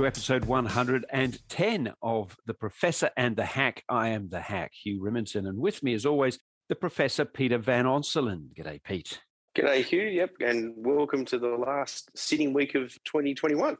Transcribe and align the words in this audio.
To 0.00 0.06
episode 0.06 0.46
110 0.46 1.92
of 2.00 2.36
The 2.46 2.54
Professor 2.54 3.10
and 3.18 3.36
the 3.36 3.44
Hack. 3.44 3.84
I 3.86 4.08
am 4.08 4.30
the 4.30 4.40
Hack, 4.40 4.72
Hugh 4.72 5.02
Riminton, 5.02 5.46
and 5.46 5.58
with 5.58 5.82
me, 5.82 5.92
as 5.92 6.06
always, 6.06 6.38
the 6.70 6.74
Professor 6.74 7.26
Peter 7.26 7.58
Van 7.58 7.84
Onselen. 7.84 8.46
G'day, 8.56 8.82
Pete. 8.82 9.20
G'day, 9.54 9.84
Hugh. 9.84 10.04
Yep, 10.04 10.30
and 10.40 10.72
welcome 10.78 11.26
to 11.26 11.38
the 11.38 11.48
last 11.48 12.08
sitting 12.16 12.54
week 12.54 12.74
of 12.74 12.94
2021. 13.04 13.76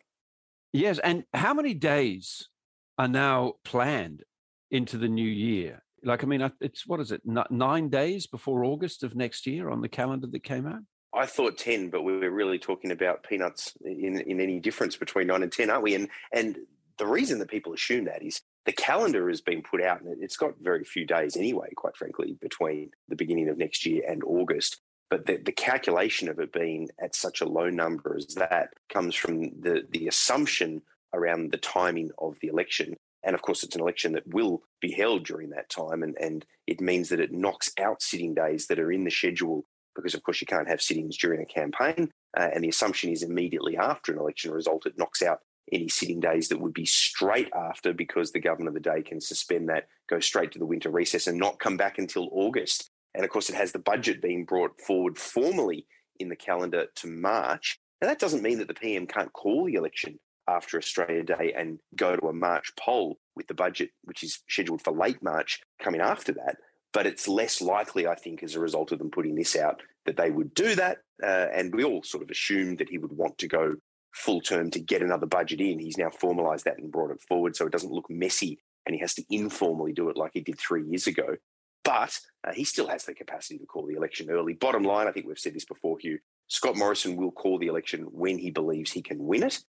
Yes, 0.74 0.98
and 0.98 1.24
how 1.32 1.54
many 1.54 1.72
days 1.72 2.50
are 2.98 3.08
now 3.08 3.54
planned 3.64 4.22
into 4.70 4.98
the 4.98 5.08
new 5.08 5.26
year? 5.26 5.82
Like, 6.04 6.22
I 6.22 6.26
mean, 6.26 6.52
it's 6.60 6.86
what 6.86 7.00
is 7.00 7.12
it, 7.12 7.22
nine 7.24 7.88
days 7.88 8.26
before 8.26 8.62
August 8.62 9.04
of 9.04 9.16
next 9.16 9.46
year 9.46 9.70
on 9.70 9.80
the 9.80 9.88
calendar 9.88 10.26
that 10.26 10.42
came 10.42 10.66
out? 10.66 10.82
I 11.12 11.26
thought 11.26 11.58
10, 11.58 11.90
but 11.90 12.02
we 12.02 12.18
were 12.18 12.30
really 12.30 12.58
talking 12.58 12.92
about 12.92 13.24
peanuts 13.24 13.74
in, 13.84 14.20
in 14.20 14.40
any 14.40 14.60
difference 14.60 14.96
between 14.96 15.26
nine 15.26 15.42
and 15.42 15.52
10, 15.52 15.70
aren't 15.70 15.82
we? 15.82 15.94
And, 15.94 16.08
and 16.32 16.56
the 16.98 17.06
reason 17.06 17.38
that 17.40 17.50
people 17.50 17.72
assume 17.72 18.04
that 18.04 18.22
is 18.22 18.40
the 18.66 18.72
calendar 18.72 19.28
has 19.28 19.40
been 19.40 19.62
put 19.62 19.82
out 19.82 20.02
and 20.02 20.22
it's 20.22 20.36
got 20.36 20.54
very 20.60 20.84
few 20.84 21.06
days 21.06 21.36
anyway, 21.36 21.70
quite 21.74 21.96
frankly, 21.96 22.36
between 22.40 22.90
the 23.08 23.16
beginning 23.16 23.48
of 23.48 23.58
next 23.58 23.86
year 23.86 24.02
and 24.06 24.22
August. 24.24 24.80
But 25.08 25.26
the, 25.26 25.38
the 25.38 25.52
calculation 25.52 26.28
of 26.28 26.38
it 26.38 26.52
being 26.52 26.88
at 27.02 27.16
such 27.16 27.40
a 27.40 27.48
low 27.48 27.70
number 27.70 28.16
as 28.16 28.34
that 28.36 28.74
comes 28.88 29.16
from 29.16 29.40
the, 29.60 29.82
the 29.90 30.06
assumption 30.06 30.82
around 31.12 31.50
the 31.50 31.58
timing 31.58 32.10
of 32.18 32.36
the 32.40 32.48
election. 32.48 32.96
And 33.24 33.34
of 33.34 33.42
course, 33.42 33.64
it's 33.64 33.74
an 33.74 33.82
election 33.82 34.12
that 34.12 34.28
will 34.28 34.62
be 34.80 34.92
held 34.92 35.24
during 35.24 35.50
that 35.50 35.68
time. 35.68 36.04
And, 36.04 36.16
and 36.20 36.46
it 36.66 36.80
means 36.80 37.08
that 37.08 37.20
it 37.20 37.32
knocks 37.32 37.72
out 37.80 38.02
sitting 38.02 38.34
days 38.34 38.68
that 38.68 38.78
are 38.78 38.92
in 38.92 39.04
the 39.04 39.10
schedule 39.10 39.64
because, 39.94 40.14
of 40.14 40.22
course, 40.22 40.40
you 40.40 40.46
can't 40.46 40.68
have 40.68 40.82
sittings 40.82 41.16
during 41.16 41.40
a 41.40 41.46
campaign. 41.46 42.10
Uh, 42.36 42.48
and 42.54 42.64
the 42.64 42.68
assumption 42.68 43.10
is 43.10 43.22
immediately 43.22 43.76
after 43.76 44.12
an 44.12 44.18
election 44.18 44.50
result, 44.50 44.86
it 44.86 44.98
knocks 44.98 45.22
out 45.22 45.40
any 45.72 45.88
sitting 45.88 46.20
days 46.20 46.48
that 46.48 46.60
would 46.60 46.74
be 46.74 46.86
straight 46.86 47.50
after 47.54 47.92
because 47.92 48.32
the 48.32 48.40
government 48.40 48.68
of 48.68 48.74
the 48.74 48.90
day 48.90 49.02
can 49.02 49.20
suspend 49.20 49.68
that, 49.68 49.86
go 50.08 50.20
straight 50.20 50.52
to 50.52 50.58
the 50.58 50.66
winter 50.66 50.90
recess 50.90 51.26
and 51.26 51.38
not 51.38 51.60
come 51.60 51.76
back 51.76 51.98
until 51.98 52.28
August. 52.32 52.90
And 53.14 53.24
of 53.24 53.30
course, 53.30 53.48
it 53.48 53.56
has 53.56 53.72
the 53.72 53.78
budget 53.78 54.22
being 54.22 54.44
brought 54.44 54.80
forward 54.80 55.18
formally 55.18 55.86
in 56.18 56.28
the 56.28 56.36
calendar 56.36 56.86
to 56.96 57.06
March. 57.06 57.78
Now, 58.00 58.08
that 58.08 58.18
doesn't 58.18 58.42
mean 58.42 58.58
that 58.58 58.68
the 58.68 58.74
PM 58.74 59.06
can't 59.06 59.32
call 59.32 59.64
the 59.64 59.74
election 59.74 60.18
after 60.48 60.78
Australia 60.78 61.22
Day 61.22 61.54
and 61.56 61.78
go 61.96 62.16
to 62.16 62.28
a 62.28 62.32
March 62.32 62.72
poll 62.78 63.18
with 63.36 63.46
the 63.46 63.54
budget, 63.54 63.90
which 64.02 64.22
is 64.22 64.40
scheduled 64.48 64.82
for 64.82 64.92
late 64.92 65.22
March, 65.22 65.60
coming 65.80 66.00
after 66.00 66.32
that. 66.32 66.56
But 66.92 67.06
it's 67.06 67.28
less 67.28 67.60
likely, 67.60 68.06
I 68.06 68.14
think, 68.16 68.42
as 68.42 68.54
a 68.54 68.60
result 68.60 68.92
of 68.92 68.98
them 68.98 69.10
putting 69.10 69.36
this 69.36 69.54
out, 69.56 69.82
that 70.06 70.16
they 70.16 70.30
would 70.30 70.54
do 70.54 70.74
that. 70.74 70.98
Uh, 71.22 71.46
and 71.52 71.74
we 71.74 71.84
all 71.84 72.02
sort 72.02 72.22
of 72.22 72.30
assumed 72.30 72.78
that 72.78 72.88
he 72.88 72.98
would 72.98 73.12
want 73.12 73.38
to 73.38 73.48
go 73.48 73.76
full 74.12 74.40
term 74.40 74.70
to 74.72 74.80
get 74.80 75.02
another 75.02 75.26
budget 75.26 75.60
in. 75.60 75.78
He's 75.78 75.98
now 75.98 76.08
formalised 76.08 76.64
that 76.64 76.78
and 76.78 76.90
brought 76.90 77.12
it 77.12 77.22
forward 77.22 77.54
so 77.54 77.66
it 77.66 77.72
doesn't 77.72 77.92
look 77.92 78.10
messy 78.10 78.60
and 78.86 78.94
he 78.94 79.00
has 79.00 79.14
to 79.14 79.24
informally 79.30 79.92
do 79.92 80.08
it 80.08 80.16
like 80.16 80.32
he 80.34 80.40
did 80.40 80.58
three 80.58 80.84
years 80.84 81.06
ago. 81.06 81.36
But 81.84 82.18
uh, 82.46 82.52
he 82.52 82.64
still 82.64 82.88
has 82.88 83.04
the 83.04 83.14
capacity 83.14 83.58
to 83.58 83.66
call 83.66 83.86
the 83.86 83.94
election 83.94 84.30
early. 84.30 84.54
Bottom 84.54 84.82
line, 84.82 85.06
I 85.06 85.12
think 85.12 85.26
we've 85.26 85.38
said 85.38 85.54
this 85.54 85.64
before, 85.64 85.98
Hugh. 85.98 86.18
Scott 86.48 86.76
Morrison 86.76 87.16
will 87.16 87.30
call 87.30 87.58
the 87.58 87.68
election 87.68 88.02
when 88.10 88.38
he 88.38 88.50
believes 88.50 88.90
he 88.90 89.02
can 89.02 89.24
win 89.24 89.44
it. 89.44 89.60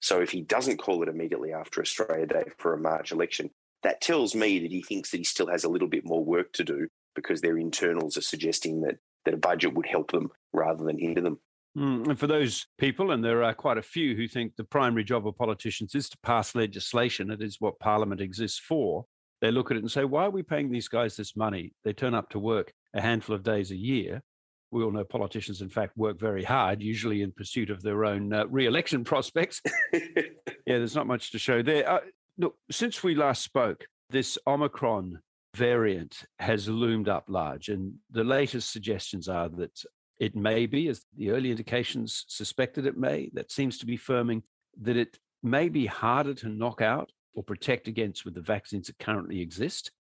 So 0.00 0.20
if 0.20 0.30
he 0.30 0.42
doesn't 0.42 0.78
call 0.78 1.02
it 1.02 1.08
immediately 1.08 1.52
after 1.52 1.80
Australia 1.80 2.26
Day 2.26 2.44
for 2.58 2.72
a 2.72 2.78
March 2.78 3.10
election, 3.10 3.50
that 3.82 4.00
tells 4.00 4.34
me 4.34 4.58
that 4.60 4.70
he 4.70 4.82
thinks 4.82 5.10
that 5.10 5.18
he 5.18 5.24
still 5.24 5.48
has 5.48 5.64
a 5.64 5.68
little 5.68 5.88
bit 5.88 6.04
more 6.04 6.24
work 6.24 6.52
to 6.54 6.64
do 6.64 6.88
because 7.14 7.40
their 7.40 7.58
internals 7.58 8.16
are 8.16 8.22
suggesting 8.22 8.80
that 8.82 8.96
that 9.24 9.34
a 9.34 9.38
budget 9.38 9.74
would 9.74 9.86
help 9.86 10.12
them 10.12 10.30
rather 10.52 10.84
than 10.84 10.98
hinder 10.98 11.20
them. 11.20 11.38
Mm, 11.76 12.08
and 12.08 12.18
for 12.18 12.26
those 12.26 12.66
people, 12.78 13.10
and 13.10 13.22
there 13.22 13.44
are 13.44 13.54
quite 13.54 13.78
a 13.78 13.82
few 13.82 14.16
who 14.16 14.26
think 14.26 14.56
the 14.56 14.64
primary 14.64 15.04
job 15.04 15.26
of 15.26 15.36
politicians 15.36 15.94
is 15.94 16.08
to 16.08 16.18
pass 16.22 16.54
legislation, 16.54 17.30
it 17.30 17.42
is 17.42 17.56
what 17.60 17.78
Parliament 17.78 18.20
exists 18.20 18.58
for. 18.58 19.04
They 19.40 19.50
look 19.50 19.70
at 19.70 19.76
it 19.76 19.80
and 19.80 19.90
say, 19.90 20.04
why 20.04 20.24
are 20.24 20.30
we 20.30 20.42
paying 20.42 20.70
these 20.70 20.88
guys 20.88 21.14
this 21.14 21.36
money? 21.36 21.72
They 21.84 21.92
turn 21.92 22.14
up 22.14 22.30
to 22.30 22.38
work 22.38 22.72
a 22.94 23.00
handful 23.00 23.36
of 23.36 23.42
days 23.44 23.70
a 23.70 23.76
year. 23.76 24.22
We 24.70 24.82
all 24.82 24.90
know 24.90 25.04
politicians, 25.04 25.62
in 25.62 25.68
fact, 25.68 25.96
work 25.96 26.18
very 26.18 26.42
hard, 26.42 26.82
usually 26.82 27.22
in 27.22 27.32
pursuit 27.32 27.70
of 27.70 27.82
their 27.82 28.04
own 28.04 28.32
uh, 28.32 28.46
re 28.46 28.66
election 28.66 29.04
prospects. 29.12 29.62
yeah, 29.92 30.22
there's 30.66 30.96
not 30.96 31.06
much 31.06 31.30
to 31.32 31.38
show 31.38 31.62
there. 31.62 31.88
Uh, 31.88 32.00
look, 32.38 32.56
since 32.70 33.02
we 33.02 33.14
last 33.14 33.42
spoke, 33.42 33.86
this 34.10 34.38
Omicron 34.46 35.20
variant 35.54 36.24
has 36.38 36.68
loomed 36.68 37.08
up 37.08 37.24
large, 37.28 37.68
and 37.68 37.94
the 38.10 38.24
latest 38.24 38.72
suggestions 38.72 39.28
are 39.28 39.48
that 39.48 39.82
it 40.18 40.34
may 40.34 40.66
be, 40.66 40.88
as 40.88 41.04
the 41.16 41.30
early 41.30 41.50
indications 41.50 42.24
suspected 42.28 42.86
it 42.86 42.96
may, 42.96 43.30
that 43.34 43.52
seems 43.52 43.78
to 43.78 43.86
be 43.86 43.98
firming, 43.98 44.42
that 44.80 44.96
it 44.96 45.18
may 45.42 45.68
be 45.68 45.86
harder 45.86 46.34
to 46.34 46.48
knock 46.48 46.80
out 46.80 47.10
or 47.34 47.42
protect 47.42 47.86
against 47.86 48.24
with 48.24 48.34
the 48.34 48.40
vaccines 48.40 48.88
that 48.88 48.98
currently 48.98 49.40
exist. 49.40 49.92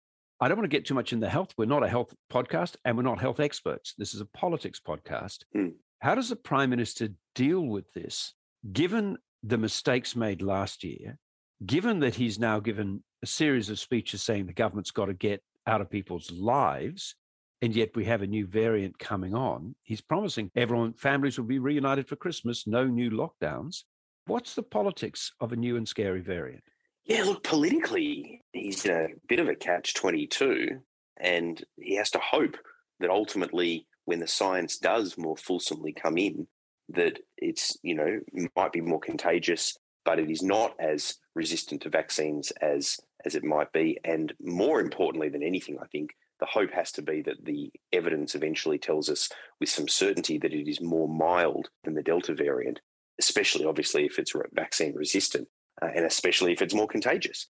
I 0.41 0.49
don't 0.49 0.59
want 0.59 0.71
to 0.71 0.77
get 0.77 0.87
too 0.87 0.95
much 0.95 1.13
in 1.13 1.21
the 1.21 1.29
health. 1.29 1.55
We're 1.57 1.67
not 1.67 1.83
a 1.83 1.89
health 1.89 2.15
podcast 2.33 2.77
and 2.85 2.97
we're 2.97 3.03
not 3.03 3.21
health 3.21 3.41
experts. 3.41 3.95
This 3.97 4.15
is 4.15 4.21
a 4.21 4.27
politics 4.27 4.81
podcast. 4.87 5.45
Mm. 5.55 5.75
How 6.01 6.15
does 6.15 6.29
the 6.29 6.37
prime 6.37 6.71
minister 6.71 7.09
deal 7.35 7.63
with 7.63 7.93
this, 7.95 8.35
given 8.73 9.19
the 9.43 9.59
mistakes 9.59 10.15
made 10.15 10.43
last 10.43 10.85
year, 10.85 11.19
given 11.65 12.01
that 12.01 12.15
he's 12.15 12.39
now 12.39 12.61
given 12.61 13.03
a 13.23 13.27
series 13.27 13.71
of 13.71 13.79
speeches 13.79 14.23
saying 14.23 14.47
the 14.47 14.53
government's 14.53 14.91
got 14.91 15.07
to 15.07 15.15
get 15.15 15.43
out 15.67 15.81
of 15.81 15.91
people's 15.91 16.31
lives, 16.31 17.15
and 17.63 17.75
yet 17.75 17.91
we 17.95 18.05
have 18.05 18.23
a 18.23 18.27
new 18.27 18.47
variant 18.47 18.99
coming 18.99 19.35
on. 19.35 19.75
He's 19.83 20.01
promising 20.01 20.51
everyone, 20.55 20.93
families 20.93 21.39
will 21.39 21.47
be 21.47 21.59
reunited 21.59 22.09
for 22.09 22.17
Christmas, 22.17 22.67
no 22.67 22.87
new 22.87 23.11
lockdowns. 23.11 23.85
What's 24.27 24.55
the 24.55 24.63
politics 24.63 25.33
of 25.41 25.53
a 25.53 25.57
new 25.57 25.77
and 25.77 25.89
scary 25.89 26.21
variant? 26.21 26.65
Yeah, 27.05 27.23
look, 27.23 27.45
politically, 27.45 28.43
he's 28.53 28.85
a 28.85 29.09
bit 29.29 29.39
of 29.39 29.49
a 29.49 29.55
catch 29.55 29.95
22, 29.95 30.81
and 31.19 31.65
he 31.77 31.95
has 31.97 32.11
to 32.11 32.19
hope 32.19 32.57
that 32.99 33.11
ultimately, 33.11 33.87
when 34.05 34.19
the 34.19 34.27
science 34.27 34.79
does 34.79 35.17
more 35.17 35.37
fulsomely 35.37 35.93
come 35.93 36.19
in, 36.19 36.49
that 36.89 37.19
it's, 37.37 37.77
you 37.83 37.95
know, 37.95 38.21
might 38.57 38.73
be 38.73 38.81
more 38.81 39.01
contagious, 39.01 39.77
but 40.07 40.21
it 40.21 40.31
is 40.31 40.43
not 40.43 40.75
as 40.79 41.17
resistant 41.35 41.83
to 41.83 41.91
vaccines 41.91 42.51
as 42.63 42.99
as 43.27 43.35
it 43.35 43.45
might 43.45 43.73
be. 43.73 43.99
And 44.05 44.33
more 44.41 44.81
importantly 44.81 45.29
than 45.29 45.43
anything, 45.43 45.79
I 45.83 45.87
think 45.89 46.13
the 46.39 46.47
hope 46.47 46.71
has 46.71 46.93
to 46.93 47.03
be 47.03 47.23
that 47.23 47.45
the 47.45 47.73
evidence 47.93 48.35
eventually 48.35 48.79
tells 48.79 49.11
us 49.11 49.29
with 49.59 49.69
some 49.69 49.89
certainty 49.89 50.39
that 50.39 50.55
it 50.55 50.69
is 50.69 50.81
more 50.81 51.09
mild 51.09 51.69
than 51.83 51.95
the 51.95 52.03
Delta 52.03 52.35
variant, 52.35 52.81
especially 53.19 53.65
obviously 53.65 54.07
if 54.07 54.19
it's 54.19 54.33
vaccine 54.55 54.95
resistant 54.95 55.49
uh, 55.83 55.89
and 55.95 56.05
especially 56.05 56.53
if 56.53 56.63
it's 56.63 56.75
more 56.75 56.87
contagious. 56.87 57.49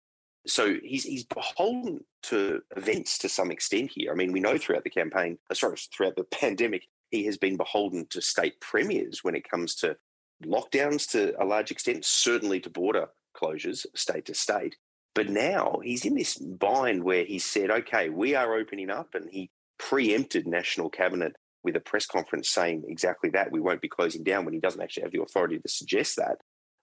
So 0.47 0.77
he's, 0.81 1.03
he's 1.03 1.25
beholden 1.25 1.99
to 2.23 2.61
events 2.75 3.19
to 3.19 3.29
some 3.29 3.51
extent 3.51 3.91
here. 3.93 4.11
I 4.11 4.15
mean, 4.15 4.31
we 4.31 4.39
know 4.39 4.57
throughout 4.57 4.85
the 4.85 4.89
campaign, 4.89 5.37
uh, 5.51 5.53
sorry, 5.53 5.77
throughout 5.95 6.15
the 6.15 6.23
pandemic, 6.31 6.87
he 7.11 7.25
has 7.25 7.37
been 7.37 7.57
beholden 7.57 8.07
to 8.09 8.21
state 8.21 8.59
premiers 8.59 9.23
when 9.23 9.35
it 9.35 9.47
comes 9.47 9.75
to 9.75 9.97
lockdowns 10.45 11.09
to 11.11 11.41
a 11.41 11.45
large 11.45 11.71
extent, 11.71 12.05
certainly 12.05 12.59
to 12.61 12.69
border 12.69 13.09
closures, 13.35 13.85
state 13.95 14.25
to 14.25 14.33
state. 14.33 14.75
But 15.15 15.29
now 15.29 15.79
he's 15.83 16.05
in 16.05 16.15
this 16.15 16.37
bind 16.37 17.03
where 17.03 17.25
he 17.25 17.39
said, 17.39 17.71
okay, 17.71 18.09
we 18.09 18.35
are 18.35 18.55
opening 18.55 18.89
up. 18.89 19.15
And 19.15 19.29
he 19.29 19.49
preempted 19.77 20.47
National 20.47 20.89
Cabinet 20.89 21.33
with 21.63 21.75
a 21.75 21.81
press 21.81 22.05
conference 22.05 22.49
saying 22.49 22.83
exactly 22.87 23.29
that. 23.31 23.51
We 23.51 23.59
won't 23.59 23.81
be 23.81 23.89
closing 23.89 24.23
down 24.23 24.45
when 24.45 24.53
he 24.53 24.59
doesn't 24.59 24.81
actually 24.81 25.03
have 25.03 25.11
the 25.11 25.21
authority 25.21 25.59
to 25.59 25.67
suggest 25.67 26.15
that. 26.17 26.37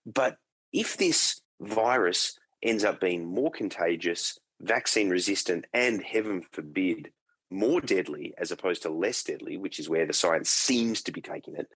But 0.04 0.36
if 0.72 0.96
this 0.96 1.40
virus 1.60 2.38
ends 2.62 2.84
up 2.84 3.00
being 3.00 3.24
more 3.24 3.50
contagious, 3.50 4.38
vaccine 4.60 5.08
resistant, 5.08 5.66
and 5.72 6.02
heaven 6.02 6.42
forbid, 6.52 7.10
more 7.50 7.80
deadly 7.80 8.34
as 8.38 8.50
opposed 8.50 8.82
to 8.82 8.90
less 8.90 9.22
deadly, 9.22 9.56
which 9.56 9.78
is 9.78 9.88
where 9.88 10.06
the 10.06 10.12
science 10.12 10.50
seems 10.50 11.02
to 11.02 11.12
be 11.12 11.20
taking 11.20 11.54
it, 11.54 11.68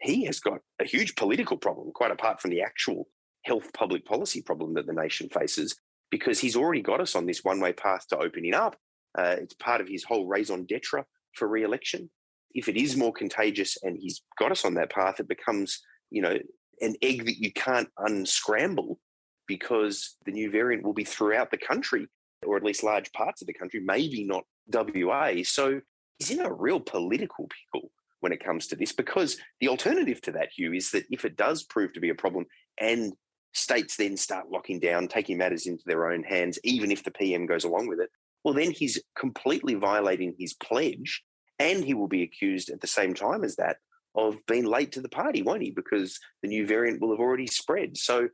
he 0.00 0.24
has 0.24 0.40
got 0.40 0.60
a 0.80 0.84
huge 0.84 1.14
political 1.16 1.56
problem, 1.56 1.90
quite 1.92 2.10
apart 2.10 2.40
from 2.40 2.50
the 2.50 2.62
actual 2.62 3.08
health 3.44 3.72
public 3.72 4.04
policy 4.04 4.42
problem 4.42 4.74
that 4.74 4.86
the 4.86 4.92
nation 4.92 5.28
faces 5.28 5.76
because 6.10 6.38
he's 6.38 6.56
already 6.56 6.82
got 6.82 7.00
us 7.00 7.14
on 7.14 7.26
this 7.26 7.44
one 7.44 7.60
way 7.60 7.72
path 7.72 8.06
to 8.08 8.18
opening 8.18 8.54
up. 8.54 8.76
Uh, 9.16 9.36
it's 9.38 9.54
part 9.54 9.80
of 9.80 9.88
his 9.88 10.04
whole 10.04 10.26
raison 10.26 10.64
d'etre 10.64 11.04
for 11.34 11.48
re 11.48 11.62
election. 11.62 12.10
If 12.54 12.68
it 12.68 12.76
is 12.76 12.96
more 12.96 13.12
contagious 13.12 13.76
and 13.82 13.98
he's 13.98 14.22
got 14.38 14.52
us 14.52 14.64
on 14.64 14.74
that 14.74 14.90
path, 14.90 15.20
it 15.20 15.28
becomes, 15.28 15.80
you 16.10 16.22
know, 16.22 16.38
an 16.80 16.94
egg 17.02 17.24
that 17.26 17.38
you 17.38 17.52
can't 17.52 17.88
unscramble 17.98 18.98
because 19.46 20.16
the 20.26 20.32
new 20.32 20.50
variant 20.50 20.84
will 20.84 20.92
be 20.92 21.04
throughout 21.04 21.50
the 21.50 21.58
country, 21.58 22.08
or 22.44 22.56
at 22.56 22.62
least 22.62 22.82
large 22.82 23.12
parts 23.12 23.40
of 23.40 23.46
the 23.46 23.54
country, 23.54 23.80
maybe 23.80 24.24
not 24.24 24.44
WA. 24.72 25.32
So 25.44 25.80
he's 26.18 26.30
in 26.30 26.40
a 26.40 26.52
real 26.52 26.80
political 26.80 27.48
pickle 27.48 27.90
when 28.20 28.32
it 28.32 28.44
comes 28.44 28.66
to 28.66 28.76
this 28.76 28.92
because 28.92 29.36
the 29.60 29.68
alternative 29.68 30.20
to 30.22 30.32
that, 30.32 30.50
Hugh, 30.56 30.72
is 30.72 30.90
that 30.90 31.04
if 31.10 31.24
it 31.24 31.36
does 31.36 31.62
prove 31.64 31.92
to 31.92 32.00
be 32.00 32.08
a 32.10 32.14
problem 32.14 32.46
and 32.78 33.12
states 33.52 33.96
then 33.96 34.16
start 34.16 34.50
locking 34.50 34.78
down, 34.80 35.08
taking 35.08 35.38
matters 35.38 35.66
into 35.66 35.82
their 35.86 36.10
own 36.10 36.22
hands, 36.22 36.58
even 36.64 36.90
if 36.90 37.04
the 37.04 37.10
PM 37.10 37.46
goes 37.46 37.64
along 37.64 37.88
with 37.88 38.00
it, 38.00 38.10
well, 38.44 38.54
then 38.54 38.70
he's 38.70 39.02
completely 39.18 39.74
violating 39.74 40.34
his 40.38 40.54
pledge. 40.54 41.22
And 41.58 41.82
he 41.82 41.94
will 41.94 42.08
be 42.08 42.22
accused 42.22 42.68
at 42.68 42.82
the 42.82 42.86
same 42.86 43.14
time 43.14 43.42
as 43.42 43.56
that 43.56 43.78
of 44.14 44.36
being 44.46 44.64
late 44.64 44.92
to 44.92 45.00
the 45.00 45.08
party, 45.08 45.42
won't 45.42 45.62
he? 45.62 45.70
Because 45.70 46.18
the 46.42 46.48
new 46.48 46.66
variant 46.66 47.00
will 47.00 47.10
have 47.10 47.20
already 47.20 47.46
spread. 47.46 47.96
So 47.96 48.28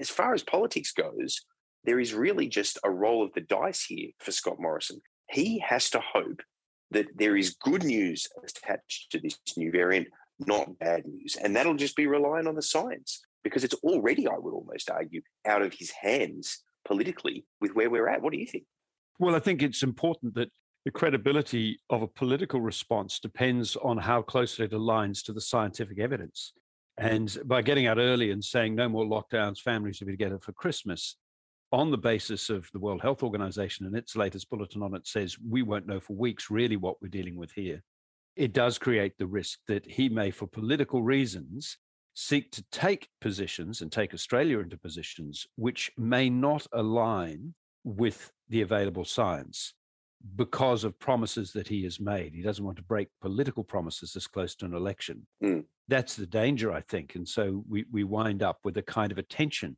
as 0.00 0.10
far 0.10 0.34
as 0.34 0.42
politics 0.42 0.92
goes, 0.92 1.44
there 1.84 2.00
is 2.00 2.14
really 2.14 2.48
just 2.48 2.78
a 2.84 2.90
roll 2.90 3.22
of 3.22 3.32
the 3.34 3.40
dice 3.40 3.84
here 3.84 4.10
for 4.18 4.32
Scott 4.32 4.56
Morrison. 4.58 5.00
He 5.30 5.60
has 5.60 5.90
to 5.90 6.00
hope 6.00 6.42
that 6.90 7.06
there 7.16 7.36
is 7.36 7.56
good 7.60 7.84
news 7.84 8.26
attached 8.42 9.10
to 9.12 9.18
this 9.18 9.38
new 9.56 9.70
variant, 9.70 10.08
not 10.38 10.78
bad 10.78 11.06
news. 11.06 11.36
And 11.36 11.54
that'll 11.54 11.74
just 11.74 11.96
be 11.96 12.06
relying 12.06 12.46
on 12.46 12.54
the 12.54 12.62
science 12.62 13.20
because 13.44 13.64
it's 13.64 13.74
already, 13.82 14.26
I 14.26 14.38
would 14.38 14.54
almost 14.54 14.90
argue, 14.90 15.22
out 15.46 15.62
of 15.62 15.74
his 15.74 15.90
hands 15.90 16.62
politically 16.86 17.44
with 17.60 17.74
where 17.74 17.90
we're 17.90 18.08
at. 18.08 18.22
What 18.22 18.32
do 18.32 18.38
you 18.38 18.46
think? 18.46 18.64
Well, 19.18 19.34
I 19.34 19.40
think 19.40 19.62
it's 19.62 19.82
important 19.82 20.34
that 20.34 20.50
the 20.84 20.90
credibility 20.90 21.78
of 21.90 22.02
a 22.02 22.08
political 22.08 22.60
response 22.60 23.18
depends 23.18 23.76
on 23.76 23.98
how 23.98 24.22
closely 24.22 24.64
it 24.64 24.72
aligns 24.72 25.22
to 25.24 25.32
the 25.32 25.40
scientific 25.40 25.98
evidence. 25.98 26.52
And 26.96 27.36
by 27.44 27.62
getting 27.62 27.86
out 27.86 27.98
early 27.98 28.30
and 28.30 28.42
saying 28.42 28.74
no 28.74 28.88
more 28.88 29.04
lockdowns, 29.04 29.60
families 29.60 30.00
will 30.00 30.06
be 30.06 30.12
together 30.12 30.38
for 30.40 30.52
Christmas, 30.52 31.16
on 31.72 31.90
the 31.90 31.98
basis 31.98 32.50
of 32.50 32.68
the 32.72 32.78
World 32.78 33.02
Health 33.02 33.22
Organization 33.22 33.86
and 33.86 33.94
its 33.94 34.16
latest 34.16 34.48
bulletin 34.48 34.82
on 34.82 34.94
it 34.94 35.06
says 35.06 35.36
we 35.38 35.62
won't 35.62 35.86
know 35.86 36.00
for 36.00 36.14
weeks 36.14 36.50
really 36.50 36.76
what 36.76 37.00
we're 37.02 37.08
dealing 37.08 37.36
with 37.36 37.52
here. 37.52 37.82
It 38.36 38.52
does 38.52 38.78
create 38.78 39.18
the 39.18 39.26
risk 39.26 39.58
that 39.66 39.84
he 39.84 40.08
may, 40.08 40.30
for 40.30 40.46
political 40.46 41.02
reasons, 41.02 41.76
seek 42.14 42.50
to 42.52 42.64
take 42.70 43.08
positions 43.20 43.80
and 43.80 43.92
take 43.92 44.14
Australia 44.14 44.60
into 44.60 44.76
positions 44.76 45.46
which 45.56 45.90
may 45.96 46.30
not 46.30 46.66
align 46.72 47.54
with 47.84 48.32
the 48.48 48.62
available 48.62 49.04
science 49.04 49.74
because 50.36 50.84
of 50.84 50.98
promises 50.98 51.52
that 51.52 51.68
he 51.68 51.84
has 51.84 52.00
made. 52.00 52.34
He 52.34 52.42
doesn't 52.42 52.64
want 52.64 52.76
to 52.78 52.82
break 52.82 53.08
political 53.20 53.62
promises 53.62 54.12
this 54.12 54.26
close 54.26 54.54
to 54.56 54.66
an 54.66 54.74
election. 54.74 55.26
Mm. 55.42 55.64
That's 55.86 56.16
the 56.16 56.26
danger, 56.26 56.72
I 56.72 56.80
think. 56.80 57.14
And 57.14 57.26
so 57.26 57.64
we, 57.68 57.84
we 57.92 58.04
wind 58.04 58.42
up 58.42 58.58
with 58.64 58.76
a 58.76 58.82
kind 58.82 59.12
of 59.12 59.18
a 59.18 59.22
tension 59.22 59.76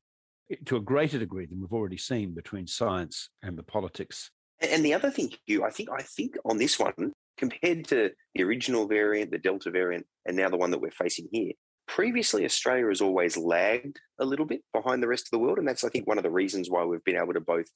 to 0.67 0.77
a 0.77 0.81
greater 0.81 1.19
degree 1.19 1.47
than 1.47 1.61
we've 1.61 1.73
already 1.73 1.97
seen 1.97 2.35
between 2.35 2.67
science 2.67 3.31
and 3.43 3.57
the 3.57 3.63
politics. 3.63 4.31
And 4.61 4.85
the 4.85 4.95
other 4.95 5.11
thing, 5.11 5.33
Hugh, 5.47 5.65
I 5.65 5.71
think 5.71 5.89
I 5.91 6.03
think 6.03 6.37
on 6.45 6.59
this 6.59 6.79
one, 6.79 7.13
compared 7.39 7.87
to 7.89 8.11
the 8.35 8.43
original 8.43 8.87
variant, 8.87 9.31
the 9.31 9.39
Delta 9.39 9.71
variant, 9.71 10.07
and 10.27 10.37
now 10.37 10.49
the 10.49 10.59
one 10.59 10.71
that 10.73 10.81
we're 10.81 10.91
facing 10.91 11.29
here, 11.33 11.53
previously 11.89 12.45
Australia 12.45 12.89
has 12.89 13.01
always 13.01 13.37
lagged 13.37 13.99
a 14.19 14.25
little 14.25 14.47
bit 14.47 14.63
behind 14.75 15.03
the 15.03 15.09
rest 15.09 15.27
of 15.27 15.31
the 15.31 15.39
world. 15.39 15.59
And 15.59 15.67
that's, 15.67 15.85
I 15.85 15.89
think, 15.89 16.07
one 16.07 16.19
of 16.19 16.25
the 16.25 16.31
reasons 16.31 16.69
why 16.69 16.85
we've 16.85 17.05
been 17.05 17.17
able 17.17 17.33
to 17.33 17.41
both 17.41 17.67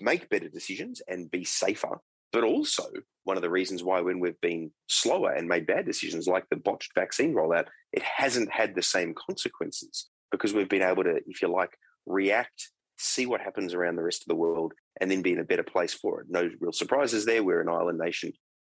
make 0.00 0.28
better 0.28 0.48
decisions 0.48 1.00
and 1.08 1.30
be 1.30 1.44
safer 1.44 2.00
but 2.34 2.42
also 2.42 2.82
one 3.22 3.36
of 3.36 3.44
the 3.44 3.48
reasons 3.48 3.84
why 3.84 4.00
when 4.00 4.18
we've 4.18 4.40
been 4.40 4.72
slower 4.88 5.30
and 5.32 5.46
made 5.46 5.68
bad 5.68 5.86
decisions 5.86 6.26
like 6.26 6.44
the 6.50 6.56
botched 6.56 6.90
vaccine 6.92 7.32
rollout, 7.32 7.66
it 7.92 8.02
hasn't 8.02 8.50
had 8.50 8.74
the 8.74 8.82
same 8.82 9.14
consequences 9.14 10.08
because 10.32 10.52
we've 10.52 10.68
been 10.68 10.82
able 10.82 11.04
to, 11.04 11.20
if 11.28 11.40
you 11.40 11.46
like, 11.46 11.78
react, 12.06 12.70
see 12.96 13.26
what 13.26 13.40
happens 13.40 13.74
around 13.74 13.96
the 13.96 14.02
rest 14.02 14.22
of 14.22 14.28
the 14.28 14.34
world, 14.34 14.72
and 15.00 15.10
then 15.10 15.22
be 15.22 15.32
in 15.32 15.40
a 15.40 15.44
better 15.44 15.62
place 15.62 15.94
for 15.94 16.20
it. 16.20 16.26
No 16.30 16.50
real 16.60 16.72
surprises 16.72 17.24
there. 17.24 17.42
We're 17.42 17.60
an 17.60 17.68
island 17.68 17.98
nation. 17.98 18.32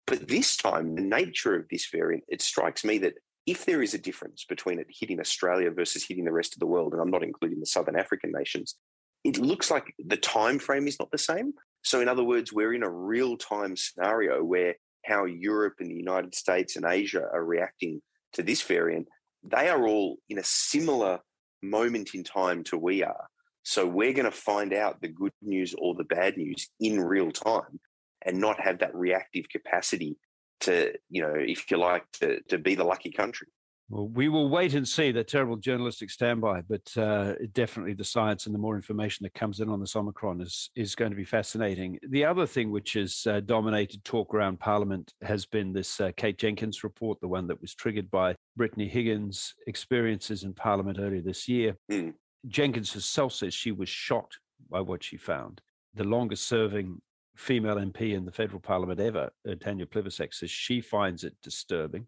But 0.07 0.29
this 0.29 0.57
time, 0.57 0.95
the 0.95 1.03
nature 1.03 1.57
of 1.57 1.67
this 1.71 1.89
variant, 1.91 2.25
it 2.29 2.43
strikes 2.43 2.85
me 2.85 2.99
that 2.99 3.15
if 3.47 3.65
there 3.65 3.83
is 3.83 3.95
a 3.95 3.99
difference 3.99 4.45
between 4.45 4.79
it 4.79 4.87
hitting 4.89 5.21
Australia 5.21 5.71
versus 5.71 6.05
hitting 6.07 6.25
the 6.25 6.33
rest 6.33 6.55
of 6.55 6.61
the 6.61 6.67
world, 6.67 6.93
and 6.93 7.03
I'm 7.03 7.11
not 7.11 7.23
including 7.23 7.61
the 7.61 7.67
Southern 7.67 7.99
African 7.99 8.33
nations, 8.33 8.77
it 9.23 9.39
looks 9.39 9.71
like 9.71 9.95
the 9.99 10.17
time 10.17 10.59
frame 10.59 10.87
is 10.87 10.99
not 10.99 11.11
the 11.11 11.19
same. 11.19 11.55
So, 11.83 12.01
in 12.01 12.09
other 12.09 12.25
words, 12.25 12.53
we're 12.53 12.75
in 12.75 12.83
a 12.83 12.91
real 12.91 13.37
time 13.37 13.77
scenario 13.77 14.43
where 14.43 14.75
how 15.05 15.25
Europe 15.25 15.75
and 15.81 15.91
the 15.91 15.97
United 15.97 16.35
States 16.35 16.77
and 16.77 16.87
Asia 16.87 17.23
are 17.33 17.45
reacting 17.45 18.01
to 18.33 18.43
this 18.43 18.63
variant, 18.63 19.07
they 19.43 19.69
are 19.69 19.87
all 19.87 20.19
in 20.29 20.39
a 20.39 20.45
similar 20.45 21.21
moment 21.65 22.15
in 22.15 22.25
time 22.25 22.65
to 22.65 22.79
we 22.79 23.03
are. 23.03 23.27
So, 23.63 23.87
we're 23.87 24.13
going 24.13 24.25
to 24.25 24.31
find 24.31 24.73
out 24.73 25.01
the 25.01 25.09
good 25.09 25.33
news 25.43 25.75
or 25.79 25.95
the 25.95 26.05
bad 26.05 26.37
news 26.37 26.69
in 26.81 27.01
real 27.01 27.33
time 27.33 27.81
and 28.25 28.39
not 28.39 28.61
have 28.61 28.79
that 28.79 28.95
reactive 28.95 29.49
capacity 29.49 30.17
to, 30.61 30.93
you 31.11 31.23
know, 31.23 31.35
if 31.37 31.71
you 31.71 31.77
like, 31.77 32.05
to, 32.21 32.41
to 32.49 32.59
be 32.59 32.75
the 32.75 32.85
lucky 32.85 33.11
country. 33.11 33.49
Well, 33.91 34.09
we 34.09 34.29
will 34.29 34.49
wait 34.49 34.73
and 34.75 34.89
see 34.89 35.13
the 35.13 35.23
terrible 35.23 35.57
journalistic 35.57 36.11
standby, 36.11 36.63
but 36.63 36.97
uh, 36.97 37.35
definitely 37.53 37.93
the 37.93 38.05
science 38.05 38.47
and 38.47 38.55
the 38.55 38.59
more 38.59 38.77
information 38.77 39.25
that 39.25 39.35
comes 39.35 39.61
in 39.61 39.69
on 39.69 39.79
this 39.79 39.95
Omicron 39.95 40.41
is, 40.41 40.71
is 40.75 40.95
going 40.95 41.11
to 41.11 41.17
be 41.17 41.25
fascinating. 41.25 41.99
The 42.09 42.25
other 42.25 42.47
thing 42.47 42.71
which 42.71 42.95
has 42.95 43.27
uh, 43.27 43.41
dominated 43.41 44.03
talk 44.03 44.35
around 44.35 44.59
Parliament 44.59 45.13
has 45.23 45.45
been 45.45 45.73
this 45.73 46.01
uh, 46.01 46.13
Kate 46.17 46.39
Jenkins 46.39 46.83
report, 46.83 47.21
the 47.21 47.29
one 47.29 47.47
that 47.49 47.61
was 47.61 47.75
triggered 47.75 48.11
by 48.11 48.35
Brittany 48.57 48.89
Higgins' 48.89 49.55
experiences 49.67 50.45
in 50.45 50.55
Parliament 50.55 50.99
earlier 50.99 51.23
this 51.23 51.47
year. 51.47 51.77
Mm. 51.93 52.15
Jenkins 52.49 52.93
herself 52.93 53.35
says 53.35 53.53
she 53.53 53.73
was 53.73 53.89
shocked 53.89 54.39
by 54.71 54.81
what 54.81 55.05
she 55.05 55.19
found. 55.19 55.61
The 55.95 56.05
longest 56.05 56.49
serving 56.49 57.03
female 57.37 57.77
MP 57.77 58.15
in 58.15 58.25
the 58.25 58.33
federal 58.33 58.61
parliament 58.61 59.01
ever, 59.01 59.31
uh, 59.49 59.55
Tanya 59.61 59.87
Plibersek, 59.87 60.33
says 60.33 60.51
she 60.51 60.81
finds 60.81 61.23
it 61.23 61.35
disturbing. 61.43 62.07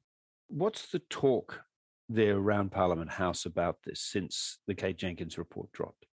What's 0.49 0.87
the 0.87 1.01
talk 1.11 1.66
there 2.09 2.37
around 2.37 2.73
Parliament 2.73 3.11
House 3.11 3.47
about 3.47 3.79
this 3.85 4.01
since 4.01 4.59
the 4.67 4.75
Kate 4.75 4.97
Jenkins 4.97 5.39
report 5.39 5.73
dropped? 5.73 6.07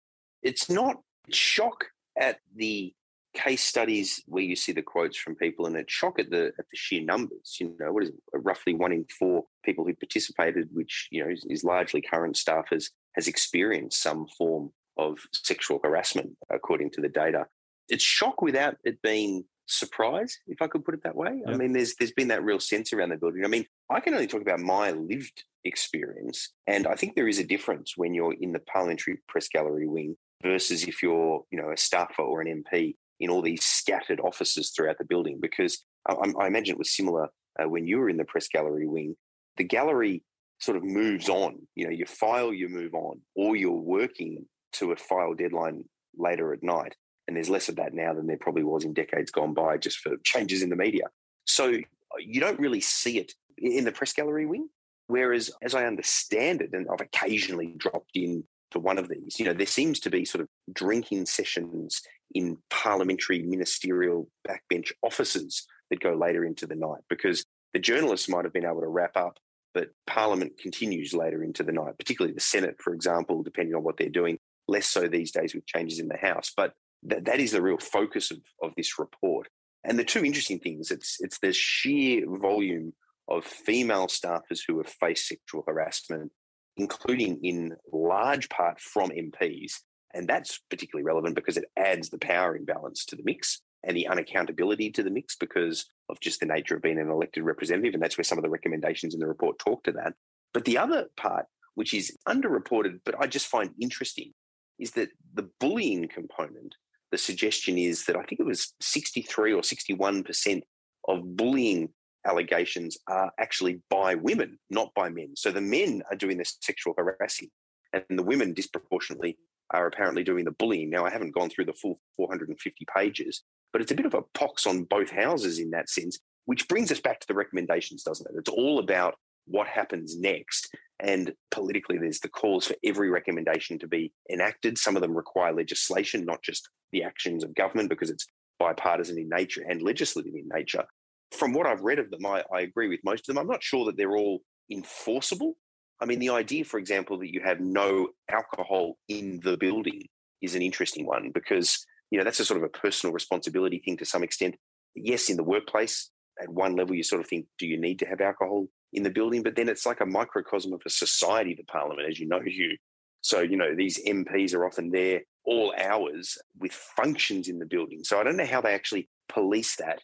It's 0.44 0.70
not 0.70 1.02
shock 1.30 1.86
at 2.18 2.40
the 2.56 2.94
case 3.34 3.64
studies 3.64 4.22
where 4.26 4.44
you 4.44 4.56
see 4.56 4.72
the 4.72 4.82
quotes 4.82 5.18
from 5.18 5.36
people, 5.36 5.66
and 5.66 5.76
it's 5.76 5.94
shock 5.94 6.20
at 6.20 6.30
the 6.30 6.48
at 6.60 6.70
the 6.70 6.78
sheer 6.78 7.02
numbers. 7.02 7.58
You 7.60 7.76
know, 7.80 7.92
what 7.92 8.04
is 8.04 8.10
it, 8.10 8.16
uh, 8.36 8.40
roughly 8.40 8.74
one 8.74 8.92
in 8.92 9.06
four 9.20 9.46
people 9.64 9.86
who 9.86 9.94
participated, 9.94 10.70
which 10.74 11.08
you 11.12 11.24
know 11.24 11.30
is, 11.30 11.46
is 11.50 11.64
largely 11.64 12.02
current 12.02 12.38
staff, 12.38 12.66
has 12.72 12.90
has 13.16 13.28
experienced 13.28 14.02
some 14.02 14.28
form 14.38 14.72
of 14.98 15.20
sexual 15.34 15.80
harassment, 15.84 16.32
according 16.50 16.92
to 16.92 17.02
the 17.02 17.10
data. 17.10 17.48
It's 17.90 18.04
shock 18.04 18.42
without 18.42 18.78
it 18.84 19.02
being 19.02 19.46
surprise, 19.68 20.38
if 20.48 20.62
I 20.62 20.68
could 20.68 20.84
put 20.84 20.94
it 20.94 21.04
that 21.04 21.16
way. 21.16 21.42
I 21.48 21.56
mean, 21.56 21.74
there's 21.74 21.96
there's 21.96 22.12
been 22.12 22.30
that 22.30 22.44
real 22.44 22.60
sense 22.60 22.94
around 22.94 23.10
the 23.10 23.18
building. 23.18 23.46
I 23.46 23.48
mean, 23.48 23.66
I 23.90 24.00
can 24.00 24.14
only 24.14 24.28
talk 24.28 24.42
about 24.42 24.60
my 24.60 24.92
lived 24.92 25.44
experience, 25.64 26.54
and 26.68 26.88
I 26.88 26.96
think 26.96 27.16
there 27.16 27.28
is 27.28 27.40
a 27.40 27.44
difference 27.44 27.94
when 27.96 28.14
you're 28.14 28.36
in 28.40 28.52
the 28.52 28.60
parliamentary 28.60 29.20
press 29.28 29.48
gallery 29.48 29.88
wing 29.88 30.16
versus 30.44 30.84
if 30.84 31.02
you're, 31.04 31.44
you 31.52 31.62
know, 31.62 31.72
a 31.72 31.78
staffer 31.78 32.22
or 32.22 32.42
an 32.42 32.64
MP 32.64 32.96
in 33.20 33.30
all 33.30 33.42
these 33.42 33.64
scattered 33.64 34.20
offices 34.20 34.72
throughout 34.72 34.98
the 34.98 35.06
building. 35.06 35.40
Because 35.40 35.84
I, 36.08 36.16
I 36.40 36.48
imagine 36.48 36.74
it 36.74 36.80
was 36.80 36.96
similar 36.96 37.30
uh, 37.60 37.70
when 37.70 37.88
you 37.88 38.00
were 38.00 38.10
in 38.10 38.18
the 38.18 38.26
press 38.26 38.48
gallery 38.48 38.88
wing. 38.88 39.16
The 39.58 39.64
gallery 39.64 40.24
sort 40.60 40.78
of 40.78 40.84
moves 40.84 41.30
on. 41.30 41.60
You 41.76 41.86
know, 41.86 41.92
you 41.92 42.06
file, 42.06 42.54
you 42.54 42.70
move 42.70 42.94
on, 42.94 43.22
or 43.36 43.56
you're 43.56 43.72
working 43.72 44.46
to 44.74 44.92
a 44.92 44.96
file 44.96 45.34
deadline 45.34 45.86
later 46.18 46.54
at 46.54 46.64
night. 46.64 46.96
And 47.28 47.38
there's 47.38 47.50
less 47.50 47.70
of 47.70 47.76
that 47.76 47.94
now 47.94 48.14
than 48.14 48.28
there 48.28 48.38
probably 48.38 48.64
was 48.64 48.84
in 48.84 48.94
decades 48.94 49.32
gone 49.32 49.54
by, 49.54 49.78
just 49.78 50.00
for 50.00 50.16
changes 50.24 50.64
in 50.64 50.70
the 50.70 50.76
media. 50.76 51.06
So 51.46 51.72
uh, 51.74 52.18
you 52.20 52.42
don't 52.42 52.60
really 52.60 52.82
see 52.82 53.20
it 53.20 53.34
in 53.58 53.86
the 53.86 53.92
press 53.92 54.14
gallery 54.14 54.46
wing. 54.46 54.68
Whereas, 55.12 55.52
as 55.62 55.76
I 55.76 55.88
understand 55.88 56.62
it, 56.62 56.70
and 56.72 56.88
I've 56.90 57.02
occasionally 57.02 57.74
dropped 57.76 58.12
in 58.16 58.46
to 58.72 58.80
one 58.80 58.98
of 58.98 59.10
these, 59.10 59.38
you 59.38 59.46
know, 59.46 59.52
there 59.52 59.66
seems 59.66 60.00
to 60.00 60.10
be 60.10 60.24
sort 60.24 60.42
of 60.42 60.48
drinking 60.72 61.26
sessions 61.26 62.02
in 62.34 62.58
parliamentary 62.70 63.42
ministerial 63.42 64.30
backbench 64.48 64.94
offices 65.04 65.68
that 65.90 66.00
go 66.00 66.14
later 66.14 66.46
into 66.46 66.66
the 66.66 66.76
night 66.76 67.02
because 67.10 67.44
the 67.74 67.80
journalists 67.80 68.30
might 68.30 68.46
have 68.46 68.54
been 68.54 68.66
able 68.66 68.80
to 68.80 68.88
wrap 68.88 69.18
up, 69.18 69.38
but 69.74 69.90
Parliament 70.08 70.58
continues 70.58 71.14
later 71.14 71.44
into 71.44 71.64
the 71.64 71.74
night, 71.74 71.98
particularly 72.00 72.34
the 72.34 72.40
Senate, 72.40 72.78
for 72.80 72.94
example, 72.94 73.44
depending 73.44 73.76
on 73.76 73.84
what 73.84 73.98
they're 73.98 74.08
doing. 74.08 74.38
Less 74.70 74.88
so 74.88 75.10
these 75.10 75.32
days 75.32 75.54
with 75.54 75.66
changes 75.66 76.00
in 76.00 76.08
the 76.08 76.16
House. 76.16 76.54
But 76.56 76.72
that, 77.04 77.26
that 77.26 77.42
is 77.42 77.52
the 77.52 77.62
real 77.62 77.80
focus 77.80 78.32
of, 78.32 78.38
of 78.64 78.72
this 78.78 78.98
report. 78.98 79.50
And 79.84 80.00
the 80.00 80.06
two 80.06 80.24
interesting 80.24 80.60
things, 80.60 80.90
it's 80.90 81.18
it's 81.20 81.40
the 81.40 81.52
sheer 81.52 82.24
volume 82.30 82.94
of 83.38 83.46
female 83.46 84.08
staffers 84.08 84.62
who 84.68 84.78
have 84.78 84.88
faced 84.88 85.28
sexual 85.28 85.64
harassment, 85.68 86.32
including 86.78 87.40
in 87.44 87.76
large 87.92 88.50
part 88.50 88.80
from 88.80 89.10
MPs. 89.10 89.74
And 90.14 90.28
that's 90.28 90.60
particularly 90.70 91.06
relevant 91.06 91.36
because 91.36 91.58
it 91.58 91.66
adds 91.78 92.10
the 92.10 92.18
power 92.18 92.56
imbalance 92.56 93.06
to 93.06 93.16
the 93.16 93.24
mix 93.24 93.62
and 93.84 93.96
the 93.96 94.08
unaccountability 94.10 94.94
to 94.94 95.04
the 95.04 95.10
mix 95.10 95.36
because 95.36 95.86
of 96.10 96.20
just 96.20 96.40
the 96.40 96.46
nature 96.46 96.76
of 96.76 96.82
being 96.82 97.00
an 97.00 97.10
elected 97.10 97.44
representative. 97.44 97.94
And 97.94 98.04
that's 98.04 98.18
where 98.18 98.26
some 98.26 98.38
of 98.38 98.44
the 98.44 98.50
recommendations 98.50 99.14
in 99.14 99.20
the 99.20 99.28
report 99.28 99.60
talk 99.60 99.84
to 99.86 99.92
that. 99.94 100.14
But 100.54 100.66
the 100.66 100.78
other 100.78 101.08
part, 101.18 101.46
which 101.76 101.94
is 101.94 102.16
underreported, 102.28 103.00
but 103.06 103.16
I 103.20 103.28
just 103.28 103.48
find 103.48 103.72
interesting, 103.80 104.34
is 104.78 104.92
that 104.92 105.10
the 105.34 105.50
bullying 105.60 106.08
component 106.08 106.76
the 107.12 107.18
suggestion 107.18 107.78
is 107.78 108.06
that 108.06 108.16
I 108.16 108.24
think 108.24 108.40
it 108.40 108.46
was 108.46 108.74
63 108.80 109.54
or 109.54 109.62
61% 109.62 110.62
of 111.08 111.36
bullying 111.36 111.90
allegations 112.26 112.98
are 113.08 113.32
actually 113.40 113.82
by 113.90 114.16
women, 114.16 114.60
not 114.70 114.94
by 114.96 115.10
men. 115.10 115.34
So 115.36 115.52
the 115.52 115.62
men 115.62 116.04
are 116.10 116.18
doing 116.18 116.38
the 116.38 116.46
sexual 116.62 116.94
harassing, 116.98 117.50
and 117.94 118.04
the 118.10 118.24
women 118.24 118.54
disproportionately 118.54 119.38
are 119.72 119.88
apparently 119.88 120.24
doing 120.24 120.46
the 120.46 120.52
bullying. 120.52 120.90
Now, 120.90 121.06
I 121.06 121.10
haven't 121.10 121.34
gone 121.34 121.50
through 121.50 121.66
the 121.66 121.74
full 121.74 122.00
450 122.18 122.86
pages, 122.96 123.44
but 123.72 123.82
it's 123.82 123.92
a 123.92 123.96
bit 123.96 124.06
of 124.06 124.14
a 124.14 124.24
pox 124.34 124.68
on 124.68 124.84
both 124.84 125.10
houses 125.10 125.60
in 125.60 125.72
that 125.72 125.90
sense, 125.90 126.20
which 126.46 126.68
brings 126.68 126.92
us 126.92 127.00
back 127.00 127.20
to 127.22 127.28
the 127.28 127.34
recommendations, 127.34 128.04
doesn't 128.04 128.28
it? 128.30 128.38
It's 128.38 128.50
all 128.50 128.80
about 128.80 129.16
what 129.46 129.68
happens 129.68 130.20
next. 130.20 130.70
And 131.00 131.34
politically, 131.50 131.98
there's 131.98 132.20
the 132.20 132.30
calls 132.30 132.68
for 132.68 132.76
every 132.84 133.10
recommendation 133.10 133.80
to 133.80 133.88
be 133.88 134.14
enacted. 134.30 134.78
Some 134.78 134.96
of 134.96 135.02
them 135.02 135.16
require 135.16 135.54
legislation, 135.54 136.26
not 136.26 136.44
just 136.44 136.70
the 136.92 137.04
actions 137.04 137.44
of 137.44 137.56
government, 137.56 137.90
because 137.90 138.10
it's 138.10 138.28
bipartisan 138.60 139.18
in 139.18 139.30
nature 139.30 139.66
and 139.68 139.82
legislative 139.82 140.36
in 140.36 140.48
nature. 140.54 140.86
From 141.32 141.54
what 141.54 141.66
I've 141.66 141.82
read 141.82 142.00
of 142.00 142.10
them, 142.12 142.26
I, 142.26 142.44
I 142.54 142.62
agree 142.62 142.90
with 142.90 143.00
most 143.04 143.28
of 143.28 143.36
them. 143.36 143.42
I'm 143.42 143.50
not 143.50 143.64
sure 143.64 143.86
that 143.86 143.98
they're 143.98 144.18
all 144.18 144.42
enforceable. 144.70 145.56
I 146.02 146.06
mean, 146.06 146.20
the 146.20 146.30
idea, 146.30 146.66
for 146.66 146.80
example, 146.80 147.20
that 147.20 147.32
you 147.32 147.42
have 147.42 147.60
no 147.60 148.10
alcohol 148.30 148.98
in 149.08 149.40
the 149.44 149.58
building 149.58 150.08
is 150.42 150.56
an 150.56 150.62
interesting 150.62 151.06
one 151.06 151.32
because, 151.34 151.86
you 152.10 152.18
know, 152.18 152.24
that's 152.24 152.40
a 152.40 152.46
sort 152.46 152.58
of 152.58 152.64
a 152.64 152.70
personal 152.70 153.14
responsibility 153.14 153.82
thing 153.84 153.98
to 153.98 154.06
some 154.06 154.24
extent. 154.24 154.56
Yes, 154.96 155.30
in 155.30 155.38
the 155.38 155.44
workplace, 155.44 156.10
at 156.42 156.50
one 156.50 156.76
level, 156.76 156.96
you 156.96 157.04
sort 157.04 157.22
of 157.22 157.28
think, 157.28 157.46
do 157.60 157.68
you 157.68 157.80
need 157.80 158.00
to 158.00 158.06
have 158.06 158.20
alcohol 158.20 158.68
in 158.94 159.04
the 159.04 159.10
building? 159.10 159.44
But 159.44 159.56
then 159.56 159.70
it's 159.70 159.86
like 159.86 160.02
a 160.02 160.06
microcosm 160.06 160.74
of 160.74 160.82
a 160.86 160.90
society, 160.90 161.54
the 161.56 161.64
parliament, 161.64 162.10
as 162.10 162.20
you 162.20 162.28
know, 162.28 162.42
you. 162.46 162.78
So, 163.22 163.42
you 163.42 163.56
know, 163.56 163.76
these 163.76 164.04
MPs 164.06 164.56
are 164.56 164.66
often 164.66 164.90
there 164.90 165.22
all 165.46 165.74
hours 165.78 166.38
with 166.60 166.72
functions 166.72 167.48
in 167.48 167.60
the 167.60 167.66
building. 167.66 168.04
So 168.04 168.20
I 168.20 168.24
don't 168.24 168.38
know 168.38 168.46
how 168.46 168.62
they 168.62 168.74
actually 168.74 169.10
police 169.30 169.76
that. 169.78 170.02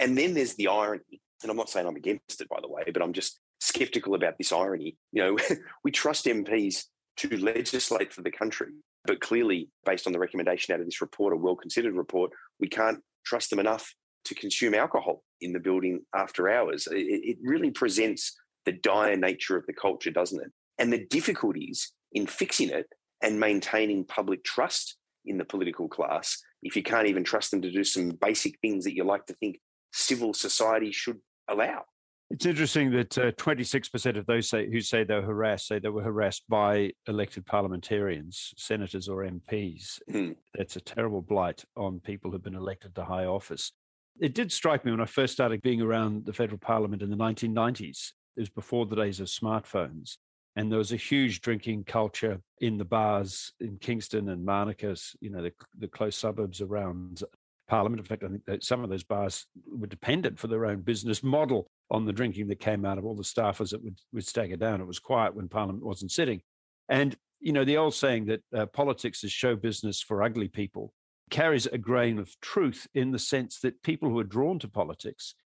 And 0.00 0.16
then 0.16 0.34
there's 0.34 0.54
the 0.54 0.66
irony. 0.66 1.20
And 1.42 1.50
I'm 1.50 1.56
not 1.56 1.70
saying 1.70 1.86
I'm 1.86 1.96
against 1.96 2.40
it, 2.40 2.48
by 2.48 2.58
the 2.60 2.68
way, 2.68 2.82
but 2.92 3.02
I'm 3.02 3.12
just 3.12 3.38
skeptical 3.60 4.14
about 4.14 4.38
this 4.38 4.50
irony. 4.50 4.96
You 5.12 5.22
know, 5.22 5.38
we 5.84 5.92
trust 5.92 6.24
MPs 6.24 6.84
to 7.18 7.36
legislate 7.36 8.12
for 8.12 8.22
the 8.22 8.30
country, 8.30 8.72
but 9.04 9.20
clearly, 9.20 9.68
based 9.84 10.06
on 10.06 10.12
the 10.12 10.18
recommendation 10.18 10.74
out 10.74 10.80
of 10.80 10.86
this 10.86 11.00
report, 11.00 11.34
a 11.34 11.36
well 11.36 11.54
considered 11.54 11.94
report, 11.94 12.32
we 12.58 12.68
can't 12.68 13.00
trust 13.24 13.50
them 13.50 13.58
enough 13.58 13.94
to 14.24 14.34
consume 14.34 14.74
alcohol 14.74 15.22
in 15.40 15.52
the 15.52 15.60
building 15.60 16.00
after 16.14 16.48
hours. 16.48 16.86
It, 16.86 16.96
it 16.96 17.38
really 17.42 17.70
presents 17.70 18.36
the 18.64 18.72
dire 18.72 19.16
nature 19.16 19.56
of 19.56 19.66
the 19.66 19.72
culture, 19.72 20.10
doesn't 20.10 20.40
it? 20.40 20.50
And 20.78 20.92
the 20.92 21.06
difficulties 21.06 21.92
in 22.12 22.26
fixing 22.26 22.70
it 22.70 22.86
and 23.22 23.38
maintaining 23.38 24.04
public 24.04 24.44
trust 24.44 24.96
in 25.26 25.36
the 25.36 25.44
political 25.44 25.88
class 25.88 26.38
if 26.62 26.76
you 26.76 26.82
can't 26.82 27.06
even 27.06 27.24
trust 27.24 27.50
them 27.50 27.62
to 27.62 27.70
do 27.70 27.84
some 27.84 28.10
basic 28.10 28.58
things 28.60 28.84
that 28.84 28.94
you 28.94 29.04
like 29.04 29.26
to 29.26 29.34
think 29.34 29.58
civil 29.92 30.34
society 30.34 30.92
should 30.92 31.20
allow. 31.48 31.84
It's 32.30 32.46
interesting 32.46 32.92
that 32.92 33.18
uh, 33.18 33.32
26% 33.32 34.16
of 34.16 34.24
those 34.26 34.48
say, 34.48 34.70
who 34.70 34.80
say 34.80 35.02
they 35.02 35.16
were 35.16 35.22
harassed 35.22 35.66
say 35.66 35.80
they 35.80 35.88
were 35.88 36.04
harassed 36.04 36.44
by 36.48 36.92
elected 37.08 37.44
parliamentarians, 37.44 38.54
senators, 38.56 39.08
or 39.08 39.24
MPs. 39.24 39.98
Mm. 40.08 40.36
That's 40.54 40.76
a 40.76 40.80
terrible 40.80 41.22
blight 41.22 41.64
on 41.76 41.98
people 41.98 42.30
who've 42.30 42.42
been 42.42 42.54
elected 42.54 42.94
to 42.94 43.04
high 43.04 43.24
office. 43.24 43.72
It 44.20 44.34
did 44.34 44.52
strike 44.52 44.84
me 44.84 44.92
when 44.92 45.00
I 45.00 45.06
first 45.06 45.32
started 45.32 45.60
being 45.62 45.80
around 45.80 46.24
the 46.24 46.32
federal 46.32 46.58
parliament 46.58 47.02
in 47.02 47.10
the 47.10 47.16
1990s. 47.16 48.12
It 48.36 48.40
was 48.40 48.48
before 48.48 48.86
the 48.86 48.96
days 48.96 49.18
of 49.18 49.26
smartphones. 49.26 50.16
And 50.54 50.70
there 50.70 50.78
was 50.78 50.92
a 50.92 50.96
huge 50.96 51.40
drinking 51.40 51.84
culture 51.84 52.40
in 52.60 52.76
the 52.78 52.84
bars 52.84 53.52
in 53.60 53.78
Kingston 53.78 54.28
and 54.28 54.44
Manuka's, 54.44 55.16
you 55.20 55.30
know, 55.30 55.42
the, 55.42 55.52
the 55.78 55.88
close 55.88 56.16
suburbs 56.16 56.60
around 56.60 57.22
Parliament. 57.70 58.00
In 58.00 58.04
fact, 58.04 58.24
I 58.24 58.28
think 58.28 58.44
that 58.46 58.64
some 58.64 58.82
of 58.82 58.90
those 58.90 59.04
bars 59.04 59.46
were 59.64 59.86
dependent 59.86 60.40
for 60.40 60.48
their 60.48 60.66
own 60.66 60.80
business 60.80 61.22
model 61.22 61.68
on 61.88 62.04
the 62.04 62.12
drinking 62.12 62.48
that 62.48 62.58
came 62.58 62.84
out 62.84 62.98
of 62.98 63.04
all 63.04 63.14
the 63.14 63.22
staffers 63.22 63.70
that 63.70 63.82
would, 63.84 63.96
would 64.12 64.26
stagger 64.26 64.56
down. 64.56 64.80
It 64.80 64.88
was 64.88 64.98
quiet 64.98 65.36
when 65.36 65.48
Parliament 65.48 65.84
wasn't 65.84 66.10
sitting. 66.10 66.42
And, 66.88 67.16
you 67.38 67.52
know, 67.52 67.64
the 67.64 67.76
old 67.76 67.94
saying 67.94 68.26
that 68.26 68.40
uh, 68.52 68.66
politics 68.66 69.22
is 69.22 69.30
show 69.30 69.54
business 69.54 70.02
for 70.02 70.20
ugly 70.20 70.48
people 70.48 70.92
carries 71.30 71.66
a 71.66 71.78
grain 71.78 72.18
of 72.18 72.28
truth 72.40 72.88
in 72.92 73.12
the 73.12 73.18
sense 73.20 73.60
that 73.60 73.84
people 73.84 74.10
who 74.10 74.18
are 74.18 74.24
drawn 74.24 74.58
to 74.58 74.68
politics 74.68 75.36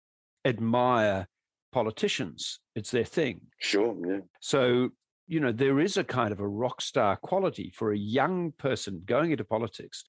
admire 0.46 1.28
politicians. 1.72 2.58
It's 2.74 2.90
their 2.90 3.04
thing. 3.04 3.42
Sure. 3.60 3.94
Yeah. 4.08 4.20
So, 4.40 4.90
you 5.26 5.40
know, 5.40 5.52
there 5.52 5.78
is 5.78 5.98
a 5.98 6.04
kind 6.04 6.32
of 6.32 6.40
a 6.40 6.48
rock 6.48 6.80
star 6.80 7.16
quality 7.16 7.70
for 7.74 7.92
a 7.92 7.98
young 7.98 8.52
person 8.52 9.02
going 9.04 9.30
into 9.30 9.44
politics 9.44 10.04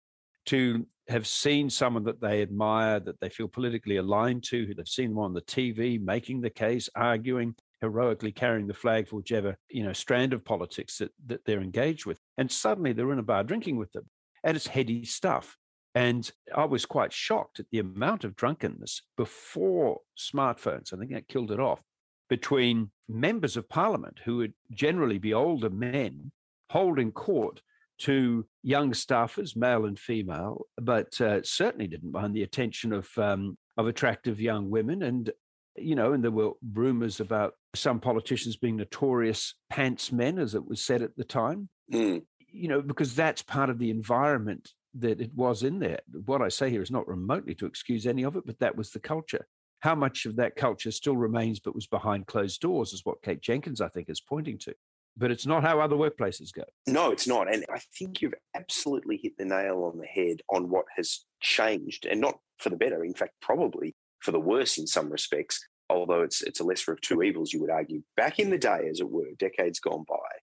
to 0.46 0.86
have 1.08 1.28
seen 1.28 1.70
someone 1.70 2.04
that 2.04 2.22
they 2.22 2.42
admire, 2.42 3.00
that 3.00 3.20
they 3.20 3.30
feel 3.30 3.48
politically 3.48 3.98
aligned 3.98 4.44
to, 4.44 4.66
who 4.66 4.74
they've 4.74 4.88
seen 4.88 5.10
them 5.10 5.20
on 5.20 5.34
the 5.34 5.42
TV 5.42 6.02
making 6.02 6.42
the 6.42 6.50
case, 6.50 6.90
arguing, 6.96 7.56
heroically 7.82 8.32
carrying 8.32 8.68
the 8.68 8.74
flag 8.74 9.08
for 9.08 9.18
whichever 9.18 9.56
you 9.70 9.84
know 9.84 9.94
strand 9.94 10.34
of 10.34 10.44
politics 10.44 10.98
that, 10.98 11.12
that 11.28 11.46
they're 11.46 11.62
engaged 11.62 12.06
with. 12.06 12.20
And 12.38 12.52
suddenly 12.52 12.94
they're 12.94 13.12
in 13.12 13.20
a 13.20 13.24
bar 13.24 13.44
drinking 13.44 13.78
with 13.78 13.92
them. 13.92 14.10
And 14.44 14.56
it's 14.56 14.68
heady 14.68 15.06
stuff. 15.06 15.58
And 15.94 16.30
I 16.54 16.66
was 16.66 16.86
quite 16.86 17.14
shocked 17.14 17.60
at 17.60 17.68
the 17.72 17.80
amount 17.80 18.25
of 18.25 18.36
drunkenness 18.36 19.04
before 19.16 20.00
smartphones. 20.18 20.94
I 20.94 20.98
think 20.98 21.12
that 21.12 21.30
killed 21.30 21.52
it 21.52 21.60
off 21.60 21.82
between 22.30 22.92
members 23.08 23.56
of 23.56 23.70
parliament 23.70 24.20
who 24.25 24.38
would 24.38 24.54
generally 24.72 25.20
be 25.20 25.34
older 25.34 25.70
men 25.70 26.32
holding 26.72 27.12
court 27.12 27.62
to 28.00 28.46
young 28.64 28.92
staffers, 28.92 29.56
male 29.56 29.86
and 29.86 29.98
female, 29.98 30.66
but 30.78 31.20
uh, 31.22 31.42
certainly 31.44 31.88
didn't 31.88 32.12
mind 32.12 32.36
the 32.36 32.44
attention 32.44 32.94
of 32.94 33.10
um, 33.18 33.58
of 33.78 33.88
attractive 33.88 34.40
young 34.40 34.70
women. 34.70 35.04
And 35.04 35.32
you 35.75 35.96
know, 35.96 36.14
and 36.14 36.24
there 36.24 36.32
were 36.32 36.52
rumors 36.74 37.20
about 37.20 37.54
some 37.75 38.00
politicians 38.00 38.56
being 38.56 38.78
notorious 38.78 39.56
pants 39.70 40.12
men, 40.12 40.40
as 40.40 40.56
it 40.56 40.66
was 40.66 40.84
said 40.84 41.02
at 41.02 41.16
the 41.18 41.24
time. 41.24 41.70
Mm. 41.92 42.24
You 42.52 42.68
know, 42.70 42.82
because 42.82 43.16
that's 43.16 43.42
part 43.42 43.70
of 43.70 43.80
the 43.80 43.90
environment 43.90 44.72
that 44.96 45.20
it 45.20 45.32
was 45.36 45.64
in 45.64 45.80
there. 45.80 46.00
What 46.25 46.42
I 46.42 46.48
say 46.48 46.70
here 46.70 46.82
is 46.82 46.92
not 46.92 47.08
remotely 47.08 47.54
to 47.56 47.66
excuse 47.66 48.08
any 48.08 48.24
of 48.24 48.36
it, 48.38 48.44
but 48.46 48.60
that 48.60 48.78
was 48.78 48.92
the 48.92 49.00
culture. 49.00 49.46
How 49.80 49.94
much 49.94 50.25
of 50.25 50.38
that 50.38 50.56
culture 50.56 50.92
still 50.92 51.18
remains 51.18 51.60
but 51.60 51.75
was 51.75 51.86
behind 51.86 52.28
closed 52.28 52.62
doors 52.62 52.94
is 52.94 53.02
what 53.04 53.22
Kate 53.22 53.42
Jenkins, 53.42 53.82
I 53.82 53.90
think, 53.90 54.10
is 54.10 54.22
pointing 54.22 54.58
to 54.60 54.74
but 55.18 55.32
it's 55.32 55.46
not 55.46 55.64
how 55.64 55.80
other 55.80 55.96
workplaces 55.96 56.54
go. 56.54 56.64
No, 56.88 57.12
it's 57.12 57.28
not. 57.28 57.52
And 57.52 57.66
I 57.74 57.80
think 57.98 58.22
you've 58.22 58.34
absolutely 58.56 59.18
hit 59.18 59.38
the 59.38 59.46
nail 59.46 59.90
on 59.92 59.98
the 60.00 60.06
head 60.06 60.42
on 60.50 60.70
what 60.70 60.86
has 60.96 61.26
changed 61.40 62.06
and 62.06 62.20
not 62.20 62.40
for 62.58 62.70
the 62.70 62.76
better. 62.76 63.04
In 63.04 63.14
fact, 63.14 63.34
probably 63.42 63.96
for 64.20 64.32
the 64.32 64.40
worse 64.40 64.78
in 64.78 64.88
some 64.88 65.10
respects, 65.10 65.66
although 65.90 66.22
it's 66.22 66.42
it's 66.42 66.60
a 66.60 66.64
lesser 66.64 66.92
of 66.92 67.02
two 67.02 67.22
evils, 67.22 67.54
you 67.54 67.62
would 67.62 67.70
argue. 67.70 68.02
Back 68.18 68.40
in 68.40 68.50
the 68.50 68.58
day, 68.58 68.88
as 68.90 69.00
it 69.00 69.10
were, 69.10 69.30
decades 69.38 69.80
gone 69.80 70.04
by, 70.08 70.16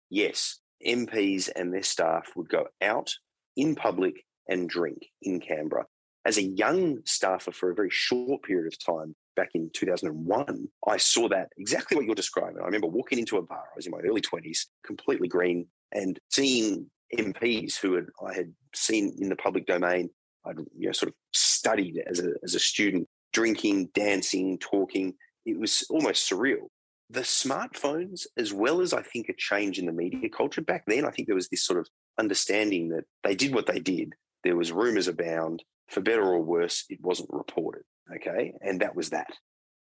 yes, 0.10 0.60
MPs 0.86 1.50
and 1.56 1.74
their 1.74 1.84
staff 1.84 2.30
would 2.36 2.50
go 2.50 2.68
out 2.82 3.14
in 3.56 3.76
public 3.76 4.26
and 4.48 4.70
drink 4.70 5.08
in 5.22 5.40
Canberra. 5.40 5.86
As 6.26 6.38
a 6.38 6.44
young 6.44 7.00
staffer 7.06 7.52
for 7.52 7.72
a 7.72 7.76
very 7.76 7.90
short 7.92 8.44
period 8.44 8.72
of 8.72 8.84
time, 8.84 9.16
back 9.36 9.50
in 9.54 9.70
2001, 9.74 10.68
I 10.88 10.98
saw 10.98 11.28
that 11.30 11.50
exactly 11.58 11.96
what 11.96 12.06
you're 12.06 12.16
describing. 12.16 12.62
I 12.62 12.66
remember 12.66 12.88
walking 12.88 13.20
into 13.20 13.38
a 13.38 13.42
bar, 13.42 13.64
I 13.72 13.76
was 13.76 13.86
in 13.86 13.92
my 13.92 14.00
early 14.00 14.22
20s, 14.22 14.66
completely 14.86 15.28
green, 15.28 15.68
and 15.92 16.20
seeing 16.30 16.90
MPs 17.18 17.78
who 17.78 17.96
had, 17.96 18.08
I 18.26 18.34
had 18.34 18.54
seen 18.74 19.16
in 19.20 19.30
the 19.30 19.36
public 19.36 19.66
domain, 19.66 20.10
I'd 20.46 20.60
you 20.78 20.88
know, 20.88 20.92
sort 20.92 21.10
of 21.10 21.16
studied 21.34 22.02
as 22.08 22.20
a, 22.20 22.34
as 22.44 22.56
a 22.56 22.60
student, 22.60 23.08
drinking, 23.34 23.90
dancing, 23.94 24.58
talking. 24.60 25.14
It 25.46 25.60
was 25.60 25.86
almost 25.90 26.30
surreal. 26.30 26.68
The 27.10 27.22
smartphones, 27.22 28.26
as 28.38 28.54
well 28.54 28.82
as 28.82 28.94
I 28.94 29.04
think 29.04 29.30
a 29.30 29.34
change 29.38 29.78
in 29.78 29.86
the 29.86 29.92
media 29.92 30.30
culture 30.30 30.62
back 30.62 30.86
then, 30.88 31.06
I 31.06 31.12
think 31.12 31.28
there 31.28 31.36
was 31.36 31.50
this 31.50 31.64
sort 31.64 31.80
of 31.80 31.88
understanding 32.18 32.90
that 32.90 33.06
they 33.24 33.36
did 33.36 33.54
what 33.54 33.68
they 33.68 33.80
did. 33.80 34.14
There 34.44 34.56
was 34.56 34.72
rumors 34.72 35.08
abound. 35.08 35.64
For 35.90 36.02
better 36.02 36.24
or 36.24 36.40
worse, 36.40 36.86
it 36.90 37.00
wasn't 37.02 37.30
reported. 37.32 37.84
Okay. 38.14 38.54
And 38.62 38.82
that 38.82 38.96
was 38.96 39.10
that. 39.10 39.28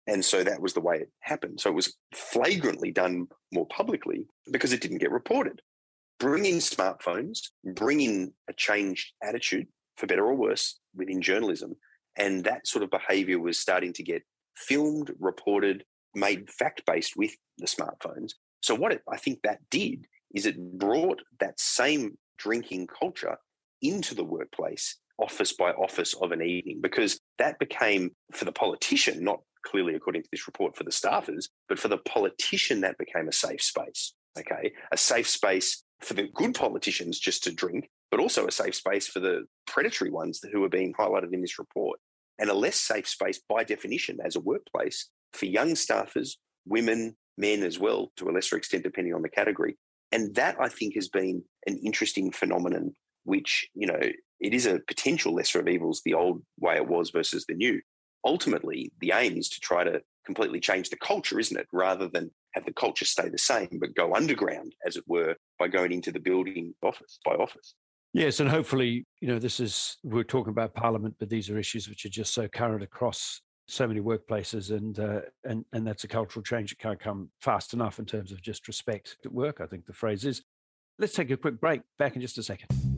And 0.07 0.23
so 0.23 0.43
that 0.43 0.61
was 0.61 0.73
the 0.73 0.81
way 0.81 0.97
it 0.97 1.11
happened. 1.21 1.59
So 1.59 1.69
it 1.69 1.75
was 1.75 1.95
flagrantly 2.13 2.91
done 2.91 3.27
more 3.51 3.65
publicly 3.67 4.27
because 4.51 4.71
it 4.71 4.81
didn't 4.81 4.99
get 4.99 5.11
reported. 5.11 5.61
Bring 6.19 6.45
in 6.45 6.55
smartphones, 6.55 7.39
bring 7.63 8.01
in 8.01 8.31
a 8.49 8.53
changed 8.53 9.13
attitude, 9.23 9.67
for 9.97 10.07
better 10.07 10.25
or 10.25 10.35
worse, 10.35 10.79
within 10.95 11.21
journalism. 11.21 11.75
And 12.17 12.43
that 12.45 12.67
sort 12.67 12.83
of 12.83 12.91
behavior 12.91 13.39
was 13.39 13.59
starting 13.59 13.93
to 13.93 14.03
get 14.03 14.23
filmed, 14.55 15.11
reported, 15.19 15.83
made 16.13 16.49
fact 16.49 16.83
based 16.85 17.17
with 17.17 17.35
the 17.57 17.65
smartphones. 17.65 18.31
So, 18.61 18.75
what 18.75 18.93
it, 18.93 19.01
I 19.11 19.17
think 19.17 19.39
that 19.43 19.59
did 19.69 20.05
is 20.33 20.45
it 20.45 20.79
brought 20.79 21.21
that 21.39 21.59
same 21.59 22.17
drinking 22.37 22.87
culture 22.87 23.37
into 23.81 24.15
the 24.15 24.23
workplace 24.23 24.97
office 25.17 25.53
by 25.53 25.71
office 25.71 26.13
of 26.21 26.31
an 26.31 26.41
evening 26.41 26.79
because 26.81 27.19
that 27.37 27.59
became 27.59 28.11
for 28.31 28.45
the 28.45 28.51
politician, 28.51 29.23
not 29.23 29.39
clearly 29.65 29.95
according 29.95 30.23
to 30.23 30.29
this 30.31 30.47
report 30.47 30.75
for 30.75 30.83
the 30.83 30.91
staffers, 30.91 31.49
but 31.67 31.79
for 31.79 31.87
the 31.87 31.97
politician, 31.97 32.81
that 32.81 32.97
became 32.97 33.27
a 33.27 33.33
safe 33.33 33.61
space. 33.61 34.13
Okay. 34.37 34.73
A 34.91 34.97
safe 34.97 35.27
space 35.27 35.83
for 36.01 36.13
the 36.13 36.27
good 36.33 36.53
politicians 36.53 37.19
just 37.19 37.43
to 37.43 37.53
drink, 37.53 37.89
but 38.11 38.19
also 38.19 38.45
a 38.45 38.51
safe 38.51 38.75
space 38.75 39.07
for 39.07 39.19
the 39.19 39.45
predatory 39.65 40.11
ones 40.11 40.41
who 40.51 40.63
are 40.63 40.69
being 40.69 40.93
highlighted 40.93 41.33
in 41.33 41.41
this 41.41 41.57
report. 41.57 41.99
And 42.37 42.49
a 42.49 42.53
less 42.53 42.75
safe 42.75 43.07
space 43.07 43.41
by 43.47 43.63
definition 43.63 44.17
as 44.23 44.35
a 44.35 44.41
workplace 44.41 45.09
for 45.33 45.45
young 45.45 45.69
staffers, 45.69 46.31
women, 46.65 47.15
men 47.37 47.63
as 47.63 47.79
well, 47.79 48.11
to 48.17 48.29
a 48.29 48.31
lesser 48.31 48.57
extent, 48.57 48.83
depending 48.83 49.13
on 49.13 49.21
the 49.21 49.29
category. 49.29 49.77
And 50.11 50.35
that 50.35 50.57
I 50.59 50.67
think 50.67 50.95
has 50.95 51.07
been 51.07 51.43
an 51.65 51.79
interesting 51.83 52.31
phenomenon, 52.31 52.93
which, 53.23 53.67
you 53.73 53.87
know, 53.87 53.99
it 54.45 54.53
is 54.53 54.67
a 54.67 54.79
potential 54.87 55.33
lesser 55.33 55.59
of 55.59 55.67
evils, 55.67 56.01
the 56.05 56.13
old 56.13 56.43
way 56.59 56.75
it 56.75 56.87
was 56.87 57.09
versus 57.09 57.45
the 57.47 57.55
new. 57.55 57.81
Ultimately, 58.23 58.91
the 58.99 59.11
aim 59.11 59.37
is 59.37 59.49
to 59.49 59.59
try 59.59 59.83
to 59.83 60.01
completely 60.23 60.59
change 60.59 60.89
the 60.89 60.97
culture, 60.97 61.39
isn't 61.39 61.57
it? 61.57 61.67
Rather 61.71 62.07
than 62.07 62.29
have 62.53 62.65
the 62.65 62.73
culture 62.73 63.05
stay 63.05 63.27
the 63.27 63.39
same, 63.39 63.79
but 63.79 63.95
go 63.95 64.13
underground, 64.13 64.75
as 64.85 64.97
it 64.97 65.03
were, 65.07 65.35
by 65.57 65.67
going 65.67 65.91
into 65.91 66.11
the 66.11 66.19
building 66.19 66.75
office 66.83 67.19
by 67.25 67.33
office. 67.33 67.73
Yes, 68.13 68.39
and 68.39 68.49
hopefully, 68.49 69.05
you 69.19 69.27
know, 69.27 69.39
this 69.39 69.59
is 69.59 69.97
we're 70.03 70.23
talking 70.23 70.51
about 70.51 70.75
Parliament, 70.75 71.15
but 71.19 71.29
these 71.29 71.49
are 71.49 71.57
issues 71.57 71.89
which 71.89 72.05
are 72.05 72.09
just 72.09 72.33
so 72.33 72.47
current 72.47 72.83
across 72.83 73.41
so 73.67 73.87
many 73.87 73.99
workplaces, 73.99 74.69
and 74.69 74.99
uh, 74.99 75.21
and 75.43 75.65
and 75.73 75.85
that's 75.87 76.03
a 76.03 76.07
cultural 76.07 76.43
change 76.43 76.69
that 76.69 76.79
can't 76.79 76.99
come 76.99 77.29
fast 77.41 77.73
enough 77.73 77.97
in 77.97 78.05
terms 78.05 78.31
of 78.31 78.41
just 78.41 78.67
respect 78.67 79.17
at 79.25 79.31
work. 79.31 79.59
I 79.59 79.65
think 79.65 79.87
the 79.87 79.93
phrase 79.93 80.23
is. 80.23 80.43
Let's 80.97 81.13
take 81.13 81.29
a 81.31 81.35
quick 81.35 81.59
break. 81.59 81.81
Back 81.99 82.15
in 82.15 82.21
just 82.21 82.37
a 82.37 82.43
second. 82.43 82.94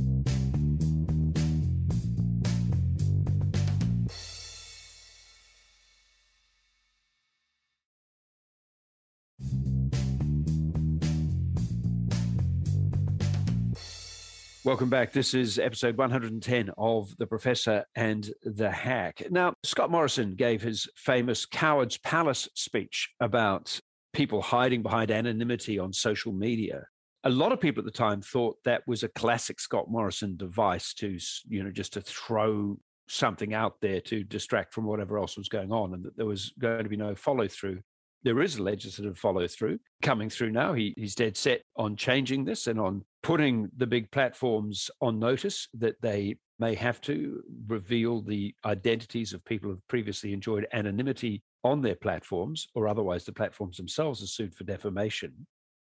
Welcome 14.67 14.89
back. 14.89 15.13
This 15.13 15.33
is 15.33 15.59
episode 15.59 15.95
110 15.95 16.71
of 16.77 17.15
The 17.17 17.25
Professor 17.25 17.85
and 17.95 18.29
the 18.43 18.69
Hack. 18.69 19.23
Now, 19.31 19.53
Scott 19.63 19.89
Morrison 19.89 20.35
gave 20.35 20.61
his 20.61 20.89
famous 20.93 21.45
Coward's 21.45 21.97
Palace 21.99 22.49
speech 22.53 23.09
about 23.21 23.79
people 24.11 24.41
hiding 24.41 24.83
behind 24.83 25.09
anonymity 25.09 25.79
on 25.79 25.93
social 25.93 26.33
media. 26.33 26.83
A 27.23 27.29
lot 27.29 27.53
of 27.53 27.61
people 27.61 27.79
at 27.79 27.85
the 27.85 27.91
time 27.91 28.21
thought 28.21 28.57
that 28.65 28.85
was 28.87 29.03
a 29.03 29.07
classic 29.07 29.61
Scott 29.61 29.89
Morrison 29.89 30.35
device 30.35 30.93
to, 30.95 31.17
you 31.47 31.63
know, 31.63 31.71
just 31.71 31.93
to 31.93 32.01
throw 32.01 32.77
something 33.07 33.53
out 33.53 33.79
there 33.79 34.01
to 34.01 34.25
distract 34.25 34.73
from 34.73 34.83
whatever 34.83 35.17
else 35.17 35.37
was 35.37 35.47
going 35.47 35.71
on 35.71 35.93
and 35.93 36.03
that 36.03 36.17
there 36.17 36.25
was 36.25 36.51
going 36.59 36.83
to 36.83 36.89
be 36.89 36.97
no 36.97 37.15
follow 37.15 37.47
through 37.47 37.79
there 38.23 38.41
is 38.41 38.57
a 38.57 38.63
legislative 38.63 39.17
follow 39.17 39.47
through 39.47 39.79
coming 40.01 40.29
through 40.29 40.51
now. 40.51 40.73
He, 40.73 40.93
he's 40.97 41.15
dead 41.15 41.37
set 41.37 41.61
on 41.75 41.95
changing 41.95 42.45
this 42.45 42.67
and 42.67 42.79
on 42.79 43.05
putting 43.27 43.69
the 43.75 43.85
big 43.85 44.09
platforms 44.09 44.89
on 45.01 45.19
notice 45.19 45.67
that 45.73 46.01
they 46.01 46.37
may 46.59 46.73
have 46.73 47.01
to 47.01 47.43
reveal 47.67 48.21
the 48.21 48.55
identities 48.65 49.33
of 49.33 49.43
people 49.43 49.69
who've 49.69 49.87
previously 49.89 50.31
enjoyed 50.31 50.65
anonymity 50.71 51.43
on 51.65 51.81
their 51.81 51.95
platforms, 51.95 52.69
or 52.73 52.87
otherwise 52.87 53.25
the 53.25 53.33
platforms 53.33 53.75
themselves 53.75 54.23
are 54.23 54.27
sued 54.27 54.55
for 54.55 54.63
defamation. 54.63 55.45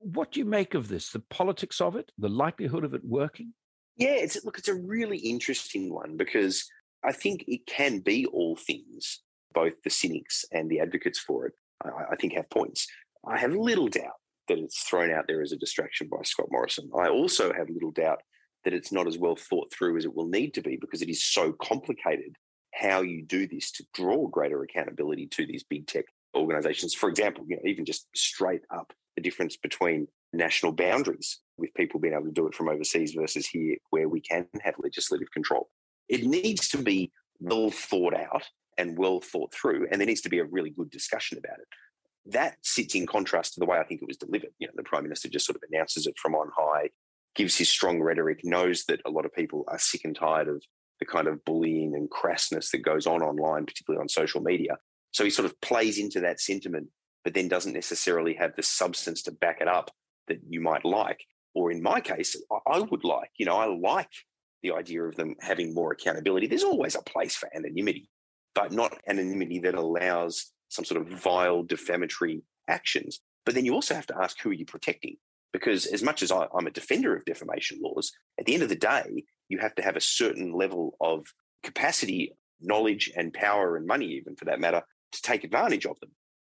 What 0.00 0.32
do 0.32 0.40
you 0.40 0.44
make 0.44 0.74
of 0.74 0.88
this? 0.88 1.10
The 1.10 1.22
politics 1.30 1.80
of 1.80 1.94
it, 1.94 2.10
the 2.18 2.28
likelihood 2.28 2.82
of 2.82 2.94
it 2.94 3.04
working? 3.04 3.54
Yeah, 3.96 4.16
it's 4.16 4.44
look, 4.44 4.58
it's 4.58 4.66
a 4.66 4.74
really 4.74 5.18
interesting 5.18 5.94
one 5.94 6.16
because 6.16 6.68
I 7.04 7.12
think 7.12 7.44
it 7.46 7.64
can 7.64 8.00
be 8.00 8.26
all 8.26 8.56
things, 8.56 9.20
both 9.54 9.74
the 9.84 9.90
cynics 9.90 10.44
and 10.50 10.68
the 10.68 10.80
advocates 10.80 11.20
for 11.20 11.46
it. 11.46 11.52
I, 11.84 11.90
I 12.10 12.16
think 12.16 12.32
have 12.32 12.50
points. 12.50 12.88
I 13.24 13.38
have 13.38 13.54
little 13.54 13.86
doubt 13.86 14.19
that 14.50 14.58
it's 14.58 14.82
thrown 14.82 15.12
out 15.12 15.26
there 15.28 15.42
as 15.42 15.52
a 15.52 15.56
distraction 15.56 16.08
by 16.08 16.22
Scott 16.22 16.48
Morrison. 16.50 16.90
I 16.98 17.08
also 17.08 17.52
have 17.52 17.70
little 17.70 17.92
doubt 17.92 18.20
that 18.64 18.74
it's 18.74 18.92
not 18.92 19.06
as 19.06 19.16
well 19.16 19.36
thought 19.36 19.72
through 19.72 19.96
as 19.96 20.04
it 20.04 20.14
will 20.14 20.26
need 20.26 20.54
to 20.54 20.60
be 20.60 20.76
because 20.76 21.02
it 21.02 21.08
is 21.08 21.24
so 21.24 21.52
complicated 21.52 22.34
how 22.74 23.02
you 23.02 23.22
do 23.22 23.46
this 23.46 23.70
to 23.72 23.86
draw 23.94 24.26
greater 24.28 24.62
accountability 24.62 25.26
to 25.28 25.46
these 25.46 25.64
big 25.64 25.86
tech 25.86 26.04
organizations. 26.36 26.94
For 26.94 27.08
example, 27.08 27.44
you 27.48 27.56
know, 27.56 27.62
even 27.64 27.84
just 27.84 28.06
straight 28.14 28.62
up 28.74 28.92
the 29.16 29.22
difference 29.22 29.56
between 29.56 30.08
national 30.32 30.72
boundaries 30.72 31.40
with 31.56 31.74
people 31.74 32.00
being 32.00 32.14
able 32.14 32.26
to 32.26 32.32
do 32.32 32.46
it 32.46 32.54
from 32.54 32.68
overseas 32.68 33.12
versus 33.12 33.46
here 33.46 33.76
where 33.90 34.08
we 34.08 34.20
can 34.20 34.46
have 34.62 34.74
legislative 34.78 35.30
control. 35.32 35.68
It 36.08 36.24
needs 36.24 36.68
to 36.70 36.78
be 36.78 37.12
well 37.40 37.70
thought 37.70 38.14
out 38.14 38.44
and 38.78 38.96
well 38.96 39.20
thought 39.20 39.52
through, 39.52 39.86
and 39.90 40.00
there 40.00 40.06
needs 40.06 40.22
to 40.22 40.28
be 40.28 40.38
a 40.38 40.44
really 40.44 40.70
good 40.70 40.90
discussion 40.90 41.38
about 41.38 41.58
it. 41.58 41.66
That 42.26 42.56
sits 42.62 42.94
in 42.94 43.06
contrast 43.06 43.54
to 43.54 43.60
the 43.60 43.66
way 43.66 43.78
I 43.78 43.84
think 43.84 44.02
it 44.02 44.08
was 44.08 44.16
delivered. 44.16 44.50
You 44.58 44.66
know, 44.66 44.72
the 44.76 44.82
prime 44.82 45.02
minister 45.02 45.28
just 45.28 45.46
sort 45.46 45.56
of 45.56 45.62
announces 45.70 46.06
it 46.06 46.18
from 46.18 46.34
on 46.34 46.50
high, 46.56 46.90
gives 47.34 47.56
his 47.56 47.68
strong 47.68 48.00
rhetoric, 48.00 48.40
knows 48.44 48.84
that 48.84 49.00
a 49.06 49.10
lot 49.10 49.24
of 49.24 49.34
people 49.34 49.64
are 49.68 49.78
sick 49.78 50.02
and 50.04 50.14
tired 50.14 50.48
of 50.48 50.62
the 50.98 51.06
kind 51.06 51.28
of 51.28 51.44
bullying 51.44 51.94
and 51.94 52.10
crassness 52.10 52.70
that 52.70 52.84
goes 52.84 53.06
on 53.06 53.22
online, 53.22 53.64
particularly 53.64 54.00
on 54.00 54.08
social 54.08 54.42
media. 54.42 54.76
So 55.12 55.24
he 55.24 55.30
sort 55.30 55.46
of 55.46 55.60
plays 55.60 55.98
into 55.98 56.20
that 56.20 56.40
sentiment, 56.40 56.88
but 57.24 57.34
then 57.34 57.48
doesn't 57.48 57.72
necessarily 57.72 58.34
have 58.34 58.54
the 58.54 58.62
substance 58.62 59.22
to 59.22 59.32
back 59.32 59.60
it 59.60 59.68
up 59.68 59.90
that 60.28 60.40
you 60.48 60.60
might 60.60 60.84
like. 60.84 61.24
Or 61.54 61.72
in 61.72 61.82
my 61.82 62.00
case, 62.00 62.36
I 62.66 62.80
would 62.80 63.02
like, 63.02 63.30
you 63.36 63.46
know, 63.46 63.56
I 63.56 63.66
like 63.66 64.10
the 64.62 64.72
idea 64.72 65.02
of 65.02 65.16
them 65.16 65.34
having 65.40 65.74
more 65.74 65.90
accountability. 65.90 66.46
There's 66.46 66.62
always 66.62 66.94
a 66.94 67.02
place 67.02 67.34
for 67.34 67.48
anonymity 67.56 68.10
but 68.54 68.72
not 68.72 68.96
anonymity 69.06 69.60
that 69.60 69.74
allows 69.74 70.52
some 70.70 70.84
sort 70.84 71.00
of 71.00 71.08
vile 71.08 71.62
defamatory 71.62 72.42
actions. 72.68 73.20
But 73.44 73.54
then 73.54 73.64
you 73.64 73.74
also 73.74 73.94
have 73.94 74.06
to 74.06 74.18
ask 74.18 74.40
who 74.40 74.50
are 74.50 74.54
you 74.54 74.64
protecting? 74.64 75.16
Because 75.52 75.86
as 75.86 76.02
much 76.02 76.22
as 76.22 76.30
I, 76.30 76.46
am 76.56 76.66
a 76.66 76.70
defender 76.70 77.14
of 77.14 77.24
defamation 77.24 77.80
laws, 77.82 78.12
at 78.38 78.46
the 78.46 78.54
end 78.54 78.62
of 78.62 78.68
the 78.68 78.76
day, 78.76 79.24
you 79.48 79.58
have 79.58 79.74
to 79.74 79.82
have 79.82 79.96
a 79.96 80.00
certain 80.00 80.52
level 80.52 80.96
of 81.00 81.26
capacity, 81.62 82.32
knowledge, 82.60 83.10
and 83.16 83.34
power 83.34 83.76
and 83.76 83.86
money, 83.86 84.06
even 84.06 84.36
for 84.36 84.44
that 84.46 84.60
matter, 84.60 84.82
to 85.12 85.22
take 85.22 85.42
advantage 85.42 85.86
of 85.86 85.98
them. 86.00 86.10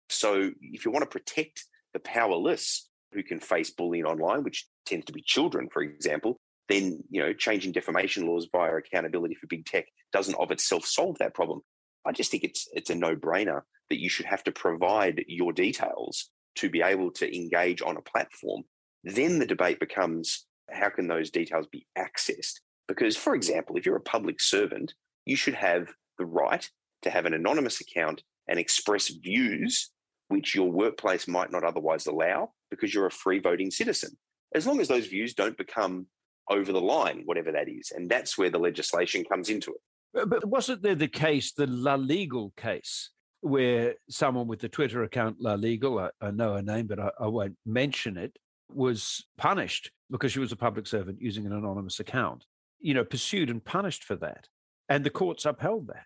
So 0.10 0.52
if 0.62 0.86
you 0.86 0.92
want 0.92 1.04
to 1.04 1.20
protect 1.20 1.66
the 1.94 2.00
powerless 2.00 2.90
who 3.12 3.24
can 3.24 3.40
face 3.40 3.72
bullying 3.72 4.06
online, 4.06 4.44
which 4.44 4.68
tends 4.86 5.06
to 5.06 5.14
be 5.14 5.22
children, 5.22 5.68
for 5.70 5.82
example, 5.82 6.40
then 6.70 7.04
you 7.10 7.22
know 7.22 7.34
changing 7.34 7.72
defamation 7.72 8.26
laws 8.26 8.48
via 8.52 8.76
accountability 8.76 9.36
for 9.36 9.48
big 9.48 9.66
tech 9.66 9.86
doesn't 10.12 10.36
of 10.36 10.52
itself 10.52 10.86
solve 10.86 11.18
that 11.20 11.34
problem. 11.34 11.62
I 12.06 12.12
just 12.12 12.32
think 12.32 12.44
it's 12.44 12.68
it's 12.74 12.90
a 12.90 12.96
no-brainer 12.96 13.62
that 13.90 14.00
you 14.00 14.10
should 14.10 14.26
have 14.26 14.44
to 14.44 14.52
provide 14.52 15.24
your 15.28 15.54
details 15.54 16.30
to 16.56 16.70
be 16.70 16.82
able 16.82 17.12
to 17.12 17.36
engage 17.36 17.82
on 17.82 17.98
a 17.98 18.02
platform. 18.02 18.64
Then 19.04 19.40
the 19.40 19.46
debate 19.46 19.80
becomes 19.80 20.46
how 20.72 20.90
can 20.90 21.08
those 21.08 21.30
details 21.30 21.68
be 21.72 21.86
accessed? 21.98 22.60
Because, 22.88 23.16
for 23.16 23.36
example, 23.36 23.78
if 23.78 23.86
you're 23.86 23.96
a 23.96 24.02
public 24.02 24.42
servant, 24.42 24.94
you 25.26 25.36
should 25.36 25.54
have 25.56 25.90
the 26.18 26.26
right 26.26 26.70
to 27.02 27.10
have 27.10 27.26
an 27.26 27.34
anonymous 27.34 27.82
account 27.82 28.24
and 28.48 28.60
express 28.60 29.10
views 29.10 29.92
which 30.28 30.56
your 30.56 30.72
workplace 30.72 31.28
might 31.28 31.52
not 31.52 31.64
otherwise 31.64 32.08
allow 32.08 32.52
because 32.72 32.94
you're 32.94 33.06
a 33.06 33.12
free 33.12 33.40
voting 33.40 33.70
citizen. 33.70 34.18
As 34.56 34.66
long 34.66 34.80
as 34.80 34.88
those 34.88 35.08
views 35.08 35.34
don't 35.34 35.58
become 35.58 36.08
over 36.50 36.72
the 36.72 36.82
line, 36.82 37.24
whatever 37.26 37.52
that 37.52 37.70
is. 37.70 37.92
And 37.96 38.10
that's 38.10 38.38
where 38.38 38.50
the 38.50 38.60
legislation 38.60 39.24
comes 39.24 39.50
into 39.50 39.72
it. 39.72 39.82
But 40.16 40.46
wasn't 40.46 40.82
there 40.82 40.96
the 40.96 41.10
case, 41.10 41.52
the 41.52 41.68
LaLegale 41.68 42.56
case, 42.56 43.10
where 43.42 43.96
someone 44.10 44.48
with 44.48 44.62
the 44.62 44.70
Twitter 44.70 45.04
account 45.04 45.42
LaLegale, 45.42 46.10
I, 46.22 46.28
I 46.28 46.32
know 46.32 46.54
her 46.54 46.62
name, 46.62 46.88
but 46.88 47.00
I, 47.00 47.12
I 47.20 47.28
won't 47.28 47.58
mention 47.66 48.18
it, 48.18 48.38
was 48.74 49.26
punished 49.38 49.92
because 50.10 50.32
she 50.32 50.40
was 50.40 50.52
a 50.52 50.56
public 50.56 50.88
servant 50.88 51.22
using 51.22 51.46
an 51.46 51.52
anonymous 51.52 52.00
account, 52.00 52.46
you 52.80 52.94
know, 52.94 53.04
pursued 53.04 53.50
and 53.50 53.64
punished 53.64 54.04
for 54.04 54.16
that. 54.16 54.48
And 54.88 55.04
the 55.04 55.10
courts 55.10 55.46
upheld 55.46 55.88
that. 55.88 56.06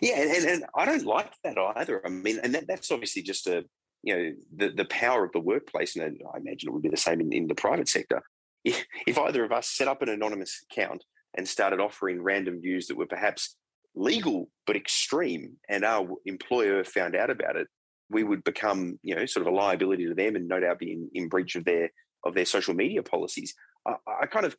Yeah, 0.00 0.18
and, 0.18 0.46
and 0.46 0.64
I 0.74 0.84
don't 0.84 1.04
like 1.04 1.32
that 1.44 1.58
either. 1.76 2.04
I 2.04 2.08
mean, 2.08 2.40
and 2.42 2.54
that, 2.54 2.66
that's 2.66 2.90
obviously 2.90 3.22
just 3.22 3.46
a, 3.46 3.64
you 4.02 4.16
know, 4.16 4.32
the, 4.56 4.70
the 4.70 4.84
power 4.86 5.24
of 5.24 5.32
the 5.32 5.40
workplace. 5.40 5.94
And 5.94 6.20
I 6.34 6.38
imagine 6.38 6.68
it 6.68 6.72
would 6.72 6.82
be 6.82 6.88
the 6.88 6.96
same 6.96 7.20
in, 7.20 7.32
in 7.32 7.46
the 7.46 7.54
private 7.54 7.88
sector. 7.88 8.22
If, 8.64 8.84
if 9.06 9.18
either 9.18 9.44
of 9.44 9.52
us 9.52 9.68
set 9.68 9.88
up 9.88 10.02
an 10.02 10.08
anonymous 10.08 10.64
account 10.70 11.04
and 11.36 11.48
started 11.48 11.80
offering 11.80 12.22
random 12.22 12.60
views 12.60 12.86
that 12.86 12.96
were 12.96 13.06
perhaps 13.06 13.56
legal 13.94 14.48
but 14.66 14.76
extreme, 14.76 15.56
and 15.68 15.84
our 15.84 16.08
employer 16.26 16.84
found 16.84 17.14
out 17.14 17.30
about 17.30 17.56
it, 17.56 17.68
we 18.10 18.22
would 18.22 18.44
become, 18.44 18.98
you 19.02 19.14
know, 19.14 19.26
sort 19.26 19.46
of 19.46 19.52
a 19.52 19.56
liability 19.56 20.06
to 20.06 20.14
them, 20.14 20.36
and 20.36 20.48
no 20.48 20.60
doubt 20.60 20.78
be 20.78 20.92
in, 20.92 21.10
in 21.14 21.28
breach 21.28 21.56
of 21.56 21.64
their 21.64 21.90
of 22.24 22.34
their 22.34 22.44
social 22.44 22.74
media 22.74 23.02
policies. 23.02 23.54
I, 23.86 23.94
I 24.22 24.26
kind 24.26 24.46
of 24.46 24.56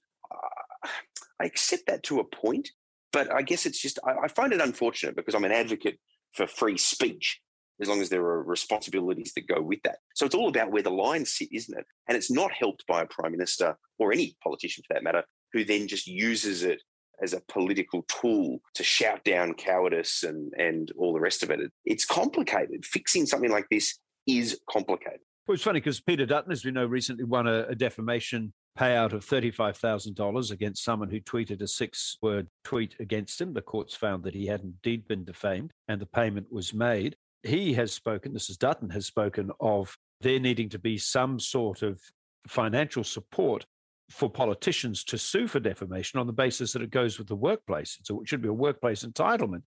I 1.40 1.46
accept 1.46 1.84
that 1.88 2.04
to 2.04 2.20
a 2.20 2.24
point, 2.24 2.70
but 3.12 3.32
I 3.34 3.42
guess 3.42 3.66
it's 3.66 3.82
just 3.82 4.00
I, 4.06 4.26
I 4.26 4.28
find 4.28 4.54
it 4.54 4.62
unfortunate 4.62 5.16
because 5.16 5.36
I'm 5.36 5.46
an 5.46 5.52
advocate 5.52 6.00
for 6.34 6.48
free 6.48 6.78
speech 6.78 7.40
as 7.82 7.88
long 7.88 8.02
as 8.02 8.10
there 8.10 8.24
are 8.24 8.44
responsibilities 8.44 9.34
that 9.36 9.48
go 9.48 9.62
with 9.62 9.80
that. 9.84 9.98
So 10.16 10.26
it's 10.26 10.36
all 10.36 10.48
about 10.48 10.72
where 10.72 10.84
the 10.84 10.92
lines 10.92 11.36
sit, 11.36 11.50
isn't 11.52 11.78
it? 11.78 11.86
And 12.08 12.16
it's 12.16 12.32
not 12.32 12.52
helped 12.52 12.86
by 12.88 13.02
a 13.02 13.08
prime 13.08 13.32
minister 13.32 13.78
or 13.98 14.14
any 14.14 14.36
politician 14.44 14.84
for 14.88 14.94
that 14.94 15.04
matter 15.04 15.24
who 15.54 15.64
then 15.64 15.88
just 15.88 16.08
uses 16.08 16.64
it 16.64 16.82
as 17.22 17.34
a 17.34 17.42
political 17.48 18.04
tool 18.08 18.60
to 18.74 18.84
shout 18.84 19.24
down 19.24 19.54
cowardice 19.54 20.24
and, 20.24 20.52
and 20.58 20.92
all 20.98 21.14
the 21.14 21.20
rest 21.20 21.44
of 21.44 21.52
it. 21.52 21.60
It's 21.86 22.06
complicated. 22.06 22.86
Fixing 22.86 23.26
something 23.26 23.52
like 23.52 23.68
this 23.70 24.00
is 24.28 24.60
complicated. 24.70 25.20
Well, 25.48 25.56
it's 25.56 25.64
funny 25.64 25.80
because 25.80 26.00
Peter 26.00 26.26
Dutton, 26.26 26.52
as 26.52 26.64
we 26.64 26.72
know, 26.72 26.86
recently 26.86 27.26
won 27.26 27.48
a, 27.48 27.66
a 27.68 27.76
defamation 27.76 28.54
payout 28.78 29.14
of 29.14 29.26
$35,000 29.26 30.52
against 30.52 30.84
someone 30.84 31.10
who 31.10 31.20
tweeted 31.20 31.62
a 31.62 31.68
six 31.68 32.18
word 32.22 32.48
tweet 32.64 32.96
against 33.00 33.40
him. 33.40 33.54
The 33.54 33.62
courts 33.62 33.94
found 33.94 34.24
that 34.24 34.34
he 34.34 34.48
had 34.48 34.62
indeed 34.62 35.08
been 35.08 35.26
defamed 35.26 35.72
and 35.88 36.02
the 36.02 36.06
payment 36.06 36.52
was 36.52 36.74
made. 36.74 37.16
He 37.44 37.74
has 37.74 37.92
spoken, 37.92 38.34
this 38.34 38.50
is 38.50 38.58
Dutton, 38.58 38.90
has 38.92 39.06
spoken 39.06 39.52
of 39.60 39.98
there 40.22 40.40
needing 40.40 40.70
to 40.70 40.80
be 40.80 40.98
some 40.98 41.40
sort 41.40 41.82
of 41.82 42.02
financial 42.48 43.04
support 43.04 43.66
for 44.14 44.30
politicians 44.30 45.04
to 45.04 45.18
sue 45.18 45.48
for 45.48 45.60
defamation 45.60 46.20
on 46.20 46.28
the 46.28 46.34
basis 46.34 46.72
that 46.72 46.84
it 46.84 46.92
goes 46.92 47.18
with 47.18 47.28
the 47.28 47.36
workplace. 47.36 47.98
So 48.04 48.22
it 48.22 48.28
should 48.28 48.44
be 48.44 48.48
a 48.48 48.54
workplace 48.54 49.04
entitlement. 49.04 49.64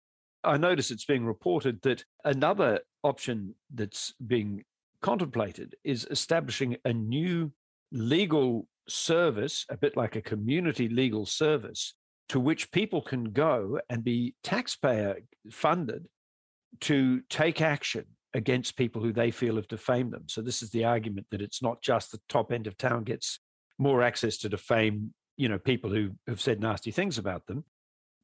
I 0.44 0.58
notice 0.58 0.90
it's 0.90 1.06
being 1.06 1.24
reported 1.24 1.80
that 1.82 2.04
another 2.24 2.80
option 3.02 3.54
that's 3.72 4.12
being 4.26 4.64
contemplated 5.00 5.76
is 5.82 6.06
establishing 6.10 6.76
a 6.84 6.92
new 6.92 7.52
legal 7.90 8.68
service, 8.86 9.64
a 9.70 9.78
bit 9.78 9.96
like 9.96 10.14
a 10.14 10.20
community 10.20 10.90
legal 10.90 11.24
service, 11.24 11.94
to 12.28 12.38
which 12.38 12.70
people 12.70 13.00
can 13.00 13.32
go 13.32 13.80
and 13.88 14.04
be 14.04 14.34
taxpayer 14.42 15.20
funded 15.50 16.06
to 16.82 17.22
take 17.30 17.62
action 17.62 18.04
against 18.34 18.76
people 18.76 19.00
who 19.00 19.12
they 19.12 19.30
feel 19.30 19.56
have 19.56 19.68
defamed 19.68 20.12
them. 20.12 20.24
So 20.26 20.42
this 20.42 20.60
is 20.60 20.68
the 20.68 20.84
argument 20.84 21.28
that 21.30 21.40
it's 21.40 21.62
not 21.62 21.80
just 21.80 22.12
the 22.12 22.20
top 22.28 22.52
end 22.52 22.66
of 22.66 22.76
town 22.76 23.04
gets 23.04 23.40
more 23.78 24.02
access 24.02 24.38
to 24.38 24.48
defame, 24.48 25.12
you 25.36 25.48
know, 25.48 25.58
people 25.58 25.90
who 25.90 26.10
have 26.28 26.40
said 26.40 26.60
nasty 26.60 26.90
things 26.90 27.18
about 27.18 27.46
them, 27.46 27.64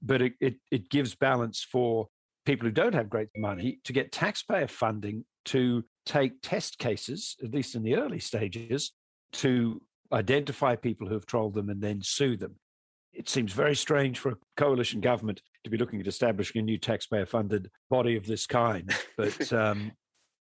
but 0.02 0.22
it, 0.22 0.32
it, 0.40 0.56
it 0.70 0.90
gives 0.90 1.14
balance 1.14 1.66
for 1.70 2.08
people 2.46 2.66
who 2.66 2.72
don't 2.72 2.94
have 2.94 3.10
great 3.10 3.28
money 3.36 3.80
to 3.84 3.92
get 3.92 4.12
taxpayer 4.12 4.66
funding 4.66 5.24
to 5.46 5.84
take 6.06 6.42
test 6.42 6.78
cases, 6.78 7.36
at 7.42 7.52
least 7.52 7.74
in 7.74 7.82
the 7.82 7.96
early 7.96 8.18
stages, 8.18 8.92
to 9.32 9.80
identify 10.12 10.74
people 10.76 11.06
who 11.06 11.14
have 11.14 11.26
trolled 11.26 11.54
them 11.54 11.68
and 11.68 11.80
then 11.80 12.00
sue 12.02 12.36
them. 12.36 12.56
It 13.12 13.28
seems 13.28 13.52
very 13.52 13.74
strange 13.74 14.18
for 14.18 14.30
a 14.30 14.36
coalition 14.56 15.00
government 15.00 15.42
to 15.64 15.70
be 15.70 15.76
looking 15.76 16.00
at 16.00 16.06
establishing 16.06 16.60
a 16.60 16.64
new 16.64 16.78
taxpayer 16.78 17.26
funded 17.26 17.70
body 17.88 18.16
of 18.16 18.26
this 18.26 18.46
kind. 18.46 18.94
But 19.16 19.52
um, 19.52 19.92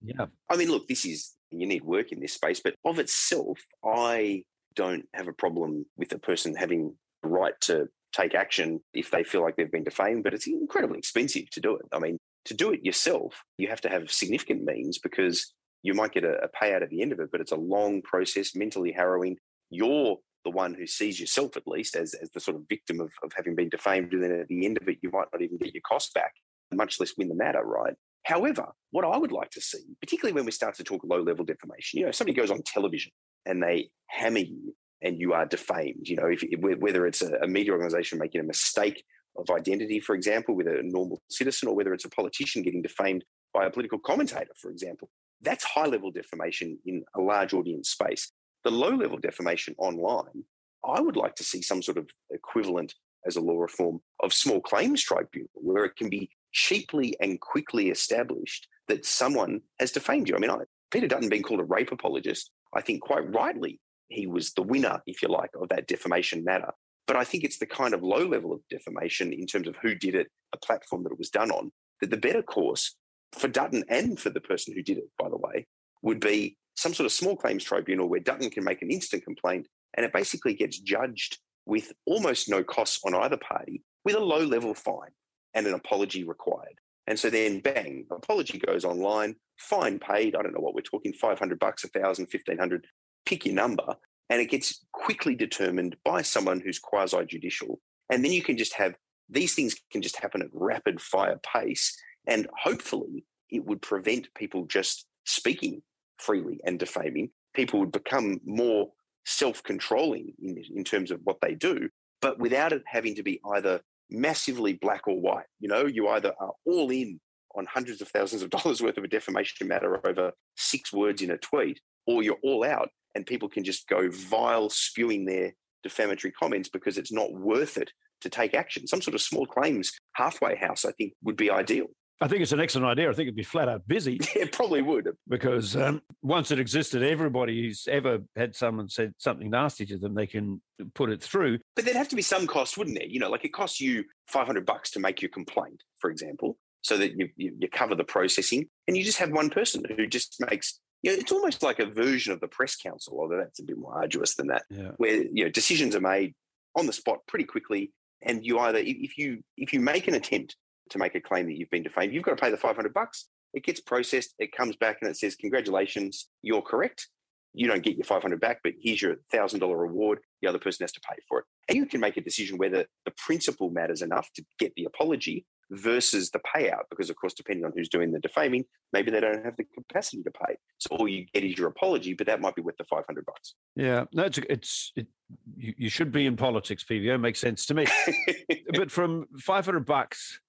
yeah. 0.02 0.28
I 0.50 0.56
mean, 0.56 0.70
look, 0.70 0.88
this 0.88 1.06
is, 1.06 1.34
you 1.52 1.66
need 1.66 1.84
work 1.84 2.12
in 2.12 2.20
this 2.20 2.34
space, 2.34 2.62
but 2.64 2.76
of 2.86 3.00
itself, 3.00 3.60
I 3.84 4.44
don't 4.76 5.06
have 5.14 5.28
a 5.28 5.34
problem 5.34 5.86
with 5.98 6.12
a 6.14 6.20
person 6.20 6.56
having 6.56 6.96
the 7.24 7.30
right 7.30 7.60
to 7.62 7.88
take 8.14 8.34
action 8.34 8.82
if 8.94 9.12
they 9.12 9.24
feel 9.24 9.42
like 9.42 9.56
they've 9.56 9.72
been 9.72 9.84
defamed, 9.84 10.24
but 10.24 10.34
it's 10.34 10.48
incredibly 10.48 10.98
expensive 10.98 11.50
to 11.52 11.60
do 11.60 11.76
it. 11.76 11.86
I 11.92 12.00
mean, 12.00 12.18
to 12.46 12.54
do 12.54 12.72
it 12.72 12.86
yourself, 12.86 13.44
you 13.58 13.68
have 13.68 13.82
to 13.82 13.90
have 13.90 14.12
significant 14.12 14.64
means 14.64 14.98
because 14.98 15.54
you 15.84 15.94
might 15.94 16.12
get 16.12 16.24
a, 16.24 16.44
a 16.44 16.50
payout 16.50 16.82
at 16.82 16.90
the 16.90 17.02
end 17.02 17.12
of 17.12 17.20
it, 17.20 17.30
but 17.32 17.42
it's 17.42 17.52
a 17.52 17.58
long 17.58 18.02
process, 18.02 18.56
mentally 18.56 18.92
harrowing. 18.92 19.38
You're 19.70 20.18
the 20.44 20.52
one 20.52 20.74
who 20.74 20.88
sees 20.88 21.20
yourself, 21.20 21.58
at 21.58 21.68
least, 21.68 21.96
as, 21.96 22.14
as 22.14 22.30
the 22.32 22.40
sort 22.40 22.58
of 22.58 22.64
victim 22.68 23.00
of, 23.00 23.12
of 23.24 23.32
having 23.36 23.56
been 23.56 23.70
defamed. 23.70 24.14
And 24.14 24.24
then 24.24 24.32
at 24.32 24.48
the 24.48 24.66
end 24.66 24.78
of 24.82 24.88
it, 24.88 24.98
you 25.02 25.10
might 25.12 25.28
not 25.32 25.42
even 25.42 25.58
get 25.58 25.74
your 25.74 25.82
cost 25.88 26.14
back, 26.14 26.34
much 26.74 27.00
less 27.00 27.14
win 27.18 27.30
the 27.30 27.36
matter, 27.36 27.64
right? 27.64 27.94
However, 28.24 28.72
what 28.92 29.06
I 29.06 29.18
would 29.18 29.32
like 29.32 29.50
to 29.52 29.62
see, 29.62 29.84
particularly 30.02 30.34
when 30.34 30.46
we 30.46 30.52
start 30.52 30.76
to 30.76 30.84
talk 30.84 31.02
low 31.04 31.22
level 31.22 31.46
defamation, 31.46 32.00
you 32.00 32.06
know, 32.06 32.12
somebody 32.12 32.36
goes 32.36 32.52
on 32.52 32.62
television 32.64 33.12
and 33.46 33.62
they 33.62 33.90
hammer 34.08 34.40
you 34.40 34.76
and 35.02 35.20
you 35.20 35.34
are 35.34 35.46
defamed, 35.46 36.08
you 36.08 36.16
know, 36.16 36.28
if, 36.28 36.44
whether 36.60 37.06
it's 37.06 37.22
a, 37.22 37.48
media 37.48 37.72
organization 37.72 38.20
making 38.20 38.42
a 38.42 38.44
mistake 38.44 39.04
of 39.38 39.50
identity, 39.50 40.00
for 40.00 40.16
example, 40.16 40.56
with 40.56 40.68
a 40.68 40.82
normal 40.84 41.22
citizen, 41.30 41.70
or 41.70 41.76
whether 41.76 41.94
it's 41.94 42.06
a 42.06 42.10
politician 42.10 42.64
getting 42.64 42.82
defamed 42.82 43.24
by 43.54 43.66
a 43.66 43.70
political 43.70 44.00
commentator, 44.00 44.52
for 44.62 44.70
example. 44.70 45.10
That's 45.42 45.64
high 45.64 45.86
level 45.86 46.12
defamation 46.12 46.78
in 46.86 47.04
a 47.16 47.22
large 47.22 47.54
audience 47.54 47.90
space. 47.90 48.32
The 48.66 48.72
low 48.72 48.90
level 48.90 49.18
defamation 49.18 49.76
online, 49.78 50.44
I 50.86 51.00
would 51.00 51.16
like 51.16 51.36
to 51.36 51.44
see 51.44 51.62
some 51.62 51.82
sort 51.82 51.98
of 51.98 52.10
equivalent 52.30 52.94
as 53.26 53.36
a 53.36 53.42
law 53.42 53.60
reform 53.60 54.00
of 54.22 54.34
small 54.34 54.62
claims 54.62 55.02
tribunal 55.02 55.50
where 55.54 55.86
it 55.86 55.96
can 55.96 56.10
be 56.10 56.30
cheaply 56.52 57.16
and 57.22 57.40
quickly 57.40 57.90
established 57.90 58.68
that 58.88 59.06
someone 59.06 59.62
has 59.80 59.92
defamed 59.92 60.28
you. 60.28 60.36
I 60.36 60.40
mean, 60.40 60.50
I, 60.50 60.58
Peter 60.92 61.08
Dutton 61.08 61.30
being 61.30 61.44
called 61.44 61.60
a 61.60 61.66
rape 61.66 61.92
apologist, 61.92 62.52
I 62.74 62.82
think 62.82 63.02
quite 63.02 63.32
rightly 63.34 63.80
he 64.10 64.28
was 64.28 64.54
the 64.54 64.64
winner, 64.64 65.02
if 65.06 65.22
you 65.22 65.28
like, 65.30 65.52
of 65.60 65.70
that 65.70 65.88
defamation 65.88 66.44
matter. 66.44 66.72
But 67.08 67.16
I 67.16 67.24
think 67.24 67.44
it's 67.44 67.58
the 67.58 67.66
kind 67.66 67.94
of 67.94 68.04
low 68.04 68.28
level 68.28 68.54
of 68.54 68.62
defamation 68.70 69.34
in 69.34 69.48
terms 69.48 69.68
of 69.68 69.76
who 69.82 69.96
did 69.96 70.16
it, 70.16 70.28
the 70.52 70.60
platform 70.60 71.04
that 71.04 71.12
it 71.12 71.18
was 71.18 71.30
done 71.30 71.52
on, 71.52 71.72
that 72.02 72.10
the 72.10 72.18
better 72.18 72.44
course 72.44 72.96
for 73.38 73.48
Dutton 73.48 73.84
and 73.90 74.20
for 74.20 74.30
the 74.30 74.42
person 74.42 74.74
who 74.74 74.82
did 74.82 74.98
it, 74.98 75.10
by 75.18 75.30
the 75.30 75.38
way, 75.38 75.68
would 76.02 76.20
be 76.20 76.58
some 76.76 76.94
sort 76.94 77.06
of 77.06 77.12
small 77.12 77.36
claims 77.36 77.64
tribunal 77.64 78.08
where 78.08 78.20
Dutton 78.20 78.50
can 78.50 78.64
make 78.64 78.82
an 78.82 78.92
instant 78.92 79.24
complaint 79.24 79.68
and 79.96 80.06
it 80.06 80.14
basically 80.14 80.54
gets 80.54 80.80
judged 80.80 81.38
with 81.66 81.92
almost 82.06 82.50
no 82.50 82.64
costs 82.64 83.00
on 83.06 83.14
either 83.14 83.38
party 83.38 83.84
with 84.06 84.16
a 84.16 84.20
low 84.20 84.44
level 84.44 84.74
fine 84.74 85.12
and 85.54 85.68
an 85.68 85.74
apology 85.74 86.24
required. 86.24 86.80
And 87.10 87.18
so 87.18 87.32
then 87.32 87.60
bang, 87.60 88.06
apology 88.12 88.60
goes 88.60 88.86
online, 88.86 89.36
fine 89.58 89.98
paid. 89.98 90.36
I 90.36 90.44
don't 90.44 90.54
know 90.54 90.62
what 90.62 90.76
we're 90.76 90.82
talking, 90.82 91.12
500 91.12 91.58
bucks, 91.58 91.84
1,000, 91.84 92.28
1,500, 92.32 92.86
pick 93.26 93.48
your 93.48 93.56
number. 93.56 93.96
And 94.30 94.40
it 94.40 94.52
gets 94.52 94.86
quickly 94.94 95.34
determined 95.34 95.96
by 96.06 96.22
someone 96.22 96.62
who's 96.62 96.78
quasi 96.78 97.26
judicial. 97.26 97.82
And 98.12 98.24
then 98.24 98.32
you 98.32 98.44
can 98.44 98.58
just 98.58 98.76
have 98.76 98.94
these 99.28 99.56
things 99.56 99.76
can 99.92 100.04
just 100.04 100.18
happen 100.18 100.44
at 100.44 100.50
rapid 100.54 101.02
fire 101.02 101.40
pace. 101.44 101.98
And 102.28 102.48
hopefully 102.56 103.26
it 103.50 103.66
would 103.66 103.82
prevent 103.82 104.34
people 104.36 104.66
just 104.66 105.08
speaking 105.26 105.82
freely 106.20 106.60
and 106.64 106.78
defaming. 106.78 107.32
People 107.56 107.80
would 107.80 107.92
become 107.92 108.40
more 108.46 108.90
self 109.26 109.64
controlling 109.64 110.34
in, 110.40 110.64
in 110.76 110.84
terms 110.84 111.10
of 111.10 111.22
what 111.24 111.42
they 111.42 111.56
do, 111.56 111.90
but 112.22 112.38
without 112.38 112.72
it 112.72 112.84
having 112.86 113.16
to 113.16 113.24
be 113.24 113.42
either 113.56 113.82
massively 114.10 114.74
black 114.74 115.08
or 115.08 115.20
white. 115.20 115.46
You 115.60 115.70
know, 115.70 115.86
you 115.86 116.08
either 116.10 116.34
are 116.40 116.54
all 116.66 116.90
in 116.90 117.20
on 117.56 117.66
hundreds 117.66 118.02
of 118.02 118.08
thousands 118.08 118.42
of 118.42 118.50
dollars 118.52 118.82
worth 118.82 118.98
of 118.98 119.04
a 119.04 119.08
defamation 119.08 119.68
matter 119.68 120.00
over 120.08 120.32
six 120.56 120.94
words 120.94 121.22
in 121.22 121.32
a 121.32 121.38
tweet, 121.38 121.80
or 122.08 122.24
you're 122.24 122.38
all 122.44 122.64
out 122.64 122.90
and 123.16 123.26
people 123.26 123.50
can 123.50 123.64
just 123.64 123.88
go 123.88 124.10
vile 124.12 124.70
spewing 124.70 125.26
their 125.26 125.54
defamatory 125.84 126.32
comments 126.32 126.70
because 126.70 126.98
it's 126.98 127.12
not 127.12 127.34
worth 127.34 127.78
it 127.78 127.92
to 128.22 128.30
take 128.30 128.54
action. 128.54 128.86
Some 128.88 129.02
sort 129.02 129.16
of 129.16 129.22
small 129.22 129.46
claims 129.46 129.92
halfway 130.14 130.56
house, 130.56 130.86
I 130.86 130.92
think, 130.92 131.14
would 131.24 131.38
be 131.38 131.50
ideal. 131.50 131.88
I 132.22 132.28
think 132.28 132.42
it's 132.42 132.52
an 132.52 132.60
excellent 132.60 132.88
idea. 132.88 133.10
I 133.10 133.14
think 133.14 133.28
it'd 133.28 133.36
be 133.36 133.44
flat 133.44 133.70
out 133.70 133.88
busy. 133.88 134.20
it 134.36 134.52
probably 134.52 134.82
would. 134.82 135.10
Because 135.28 135.76
um, 135.76 136.02
once 136.22 136.52
it 136.52 136.60
existed, 136.60 137.02
everybody 137.02 137.62
who's 137.62 137.88
ever 137.90 138.20
had 138.36 138.56
someone 138.56 138.90
said 138.90 139.14
something 139.18 139.50
nasty 139.50 139.86
to 139.88 139.98
them, 139.98 140.16
they 140.16 140.28
can 140.28 140.62
put 140.96 141.10
it 141.10 141.22
through. 141.22 141.60
But 141.76 141.86
there'd 141.86 141.98
have 141.98 142.10
to 142.10 142.16
be 142.16 142.22
some 142.22 142.46
cost, 142.46 142.78
wouldn't 142.78 142.98
there? 142.98 143.08
You 143.08 143.20
know, 143.20 143.30
like 143.30 143.46
it 143.46 143.54
costs 143.54 143.80
you 143.80 144.04
500 144.28 144.66
bucks 144.66 144.92
to 144.92 145.00
make 145.00 145.22
your 145.22 145.30
complaint, 145.30 145.82
for 145.98 146.10
example, 146.10 146.58
so 146.82 146.98
that 146.98 147.18
you, 147.18 147.30
you, 147.38 147.56
you 147.58 147.70
cover 147.70 147.96
the 147.96 148.04
processing 148.04 148.68
and 148.88 148.98
you 148.98 149.04
just 149.04 149.20
have 149.20 149.32
one 149.32 149.50
person 149.50 149.84
who 149.96 150.06
just 150.06 150.36
makes 150.50 150.80
you 151.02 151.12
know, 151.12 151.18
it's 151.18 151.32
almost 151.32 151.64
like 151.64 151.80
a 151.80 151.86
version 151.86 152.34
of 152.34 152.42
the 152.42 152.48
press 152.48 152.76
council, 152.76 153.18
although 153.20 153.38
that's 153.38 153.60
a 153.60 153.64
bit 153.64 153.78
more 153.78 153.96
arduous 153.96 154.36
than 154.36 154.48
that, 154.48 154.64
yeah. 154.70 154.92
where 154.98 155.24
you 155.32 155.46
know 155.46 155.50
decisions 155.50 155.96
are 155.96 156.02
made 156.02 156.36
on 156.76 156.88
the 156.88 156.94
spot 156.94 157.20
pretty 157.26 157.46
quickly, 157.46 157.94
and 158.22 158.46
you 158.46 158.60
either 158.60 158.80
if 158.80 159.18
you 159.18 159.42
if 159.56 159.72
you 159.72 159.80
make 159.80 160.10
an 160.10 160.16
attempt 160.16 160.58
to 160.90 160.98
make 160.98 161.16
a 161.16 161.22
claim 161.22 161.48
that 161.48 161.56
you've 161.56 161.70
been 161.70 161.84
defamed, 161.84 162.14
you've 162.14 162.24
got 162.24 162.38
to 162.38 162.42
pay 162.42 162.52
the 162.52 162.58
500 162.58 162.94
bucks. 162.94 163.28
It 163.54 163.64
gets 163.64 163.80
processed, 163.80 164.36
it 164.38 164.52
comes 164.52 164.76
back 164.76 164.98
and 165.02 165.10
it 165.10 165.18
says, 165.18 165.36
Congratulations, 165.36 166.28
you're 166.42 166.62
correct. 166.62 167.08
You 167.54 167.68
don't 167.68 167.82
get 167.82 167.98
your 167.98 168.06
500 168.06 168.40
back, 168.40 168.60
but 168.64 168.74
here's 168.80 169.02
your 169.02 169.16
$1,000 169.34 169.62
reward. 169.80 170.20
The 170.42 170.48
other 170.48 170.60
person 170.60 170.84
has 170.84 170.92
to 170.92 171.00
pay 171.02 171.16
for 171.28 171.40
it. 171.40 171.46
And 171.68 171.78
you 171.78 171.88
can 171.88 172.00
make 172.00 172.16
a 172.16 172.22
decision 172.22 172.58
whether 172.58 172.86
the 173.06 173.12
principle 173.18 173.72
matters 173.72 174.04
enough 174.04 174.30
to 174.36 174.46
get 174.60 174.74
the 174.76 174.86
apology 174.86 175.46
versus 175.72 176.32
the 176.32 176.40
payout, 176.40 176.84
because 176.90 177.10
of 177.10 177.16
course, 177.16 177.34
depending 177.34 177.66
on 177.66 177.72
who's 177.76 177.90
doing 177.90 178.12
the 178.12 178.20
defaming, 178.20 178.66
maybe 178.94 179.12
they 179.12 179.20
don't 179.20 179.44
have 179.46 179.56
the 179.58 179.66
capacity 179.66 180.24
to 180.24 180.32
pay. 180.32 180.56
So 180.78 180.96
all 180.96 181.08
you 181.08 181.26
get 181.34 181.44
is 181.44 181.58
your 181.58 181.68
apology, 181.68 182.14
but 182.14 182.28
that 182.28 182.42
might 182.42 182.56
be 182.56 182.62
worth 182.62 182.78
the 182.78 182.86
500 182.86 183.26
bucks. 183.26 183.56
Yeah, 183.76 184.06
no, 184.14 184.24
it's, 184.24 184.38
it's 184.50 184.92
it, 184.96 185.08
you, 185.56 185.74
you 185.78 185.90
should 185.90 186.12
be 186.12 186.26
in 186.26 186.36
politics, 186.36 186.84
PVO. 186.84 187.20
Makes 187.20 187.40
sense 187.40 187.66
to 187.68 187.74
me. 187.74 187.86
but 188.74 188.92
from 188.92 189.28
500 189.40 189.86
bucks 189.86 190.40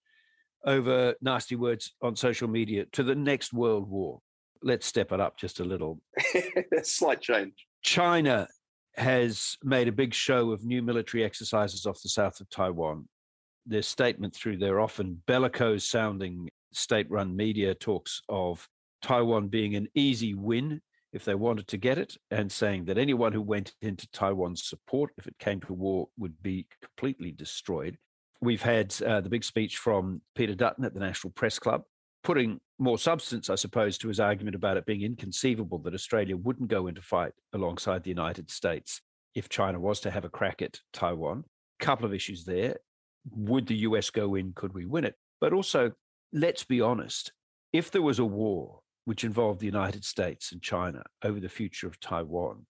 over 0.65 1.15
nasty 1.21 1.57
words 1.57 1.93
on 2.03 2.17
social 2.17 2.49
media 2.49 2.85
to 2.93 3.03
the 3.03 3.15
next 3.15 3.53
world 3.53 3.89
war. 3.89 4.21
Let's 4.63 4.87
step 4.87 5.13
it 5.13 5.21
up 5.21 5.39
just 5.39 5.61
a 5.61 5.65
little. 5.65 6.01
Slight 6.83 7.21
change. 7.21 7.55
China 7.83 8.47
has 8.97 9.57
made 9.63 9.89
a 9.89 9.93
big 9.93 10.13
show 10.13 10.51
of 10.51 10.65
new 10.65 10.83
military 10.83 11.25
exercises 11.25 11.87
off 11.87 12.03
the 12.03 12.09
south 12.09 12.41
of 12.41 12.51
Taiwan. 12.51 13.09
Their 13.67 13.83
statement 13.83 14.35
through 14.35 14.59
their 14.59 14.81
often 14.81 15.23
bellicose 15.27 15.89
sounding 15.89 16.49
state 16.73 17.11
run 17.11 17.35
media 17.35 17.75
talks 17.75 18.21
of 18.29 18.69
Taiwan 19.03 19.49
being 19.49 19.77
an 19.77 19.89
easy 19.95 20.35
win 20.35 20.83
if 21.13 21.25
they 21.25 21.35
wanted 21.35 21.67
to 21.67 21.77
get 21.77 21.99
it, 21.99 22.17
and 22.31 22.51
saying 22.51 22.85
that 22.85 22.99
anyone 22.99 23.33
who 23.33 23.43
went 23.43 23.75
into 23.83 24.09
Taiwan's 24.13 24.65
support, 24.65 25.11
if 25.19 25.27
it 25.27 25.39
came 25.39 25.61
to 25.63 25.73
war, 25.73 26.09
would 26.17 26.41
be 26.41 26.67
completely 26.81 27.33
destroyed. 27.33 27.99
We've 28.43 28.63
had 28.63 28.95
uh, 29.03 29.21
the 29.21 29.29
big 29.29 29.45
speech 29.45 29.77
from 29.77 30.23
Peter 30.35 30.55
Dutton 30.55 30.85
at 30.85 30.95
the 30.95 31.01
National 31.01 31.31
Press 31.33 31.59
Club, 31.59 31.83
putting 32.25 32.61
more 32.79 32.99
substance, 32.99 33.51
I 33.51 33.55
suppose, 33.55 33.99
to 33.99 34.09
his 34.09 34.19
argument 34.19 34.57
about 34.57 34.79
it 34.79 34.87
being 34.87 35.03
inconceivable 35.03 35.79
that 35.81 35.95
Australia 35.95 36.37
wouldn't 36.37 36.71
go 36.71 36.87
into 36.87 37.03
fight 37.03 37.33
alongside 37.53 38.03
the 38.03 38.11
United 38.11 38.51
States 38.51 39.03
if 39.35 39.49
China 39.49 39.79
was 39.79 40.01
to 40.01 40.11
have 40.11 40.25
a 40.25 40.31
crack 40.31 40.63
at 40.63 40.81
Taiwan. 40.93 41.45
Couple 41.79 42.07
of 42.07 42.15
issues 42.15 42.45
there. 42.45 42.77
Would 43.35 43.67
the 43.67 43.77
US 43.77 44.09
go 44.09 44.35
in? 44.35 44.53
Could 44.55 44.73
we 44.73 44.87
win 44.87 45.05
it? 45.05 45.17
But 45.41 45.53
also, 45.53 45.93
let's 46.33 46.65
be 46.65 46.81
honest, 46.81 47.33
if 47.73 47.91
there 47.91 48.03
was 48.03 48.19
a 48.19 48.25
war 48.25 48.81
which 49.05 49.25
involved 49.25 49.61
the 49.61 49.67
United 49.67 50.05
States 50.05 50.53
and 50.53 50.63
China 50.63 51.03
over 51.23 51.41
the 51.41 51.49
future 51.49 51.87
of 51.87 52.01
Taiwan, 52.01 52.67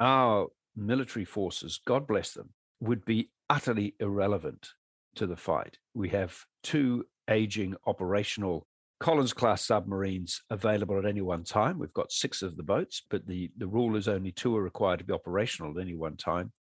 our 0.00 0.48
military 0.74 1.24
forces, 1.24 1.80
God 1.86 2.06
bless 2.06 2.32
them, 2.32 2.50
would 2.80 3.04
be 3.04 3.30
utterly 3.50 3.94
irrelevant 4.00 4.70
to 5.16 5.26
the 5.26 5.36
fight. 5.36 5.78
We 5.94 6.08
have 6.10 6.36
two 6.62 7.04
aging 7.28 7.76
operational 7.86 8.66
Collins 9.02 9.32
class 9.32 9.64
submarines 9.64 10.42
available 10.48 10.96
at 10.96 11.06
any 11.06 11.20
one 11.20 11.42
time. 11.42 11.80
We've 11.80 11.92
got 11.92 12.12
six 12.12 12.40
of 12.40 12.56
the 12.56 12.62
boats, 12.62 13.02
but 13.10 13.26
the, 13.26 13.50
the 13.56 13.66
rule 13.66 13.96
is 13.96 14.06
only 14.06 14.30
two 14.30 14.56
are 14.56 14.62
required 14.62 15.00
to 15.00 15.04
be 15.04 15.12
operational 15.12 15.72
at 15.76 15.82
any 15.82 15.96
one 15.96 16.16
time. 16.16 16.52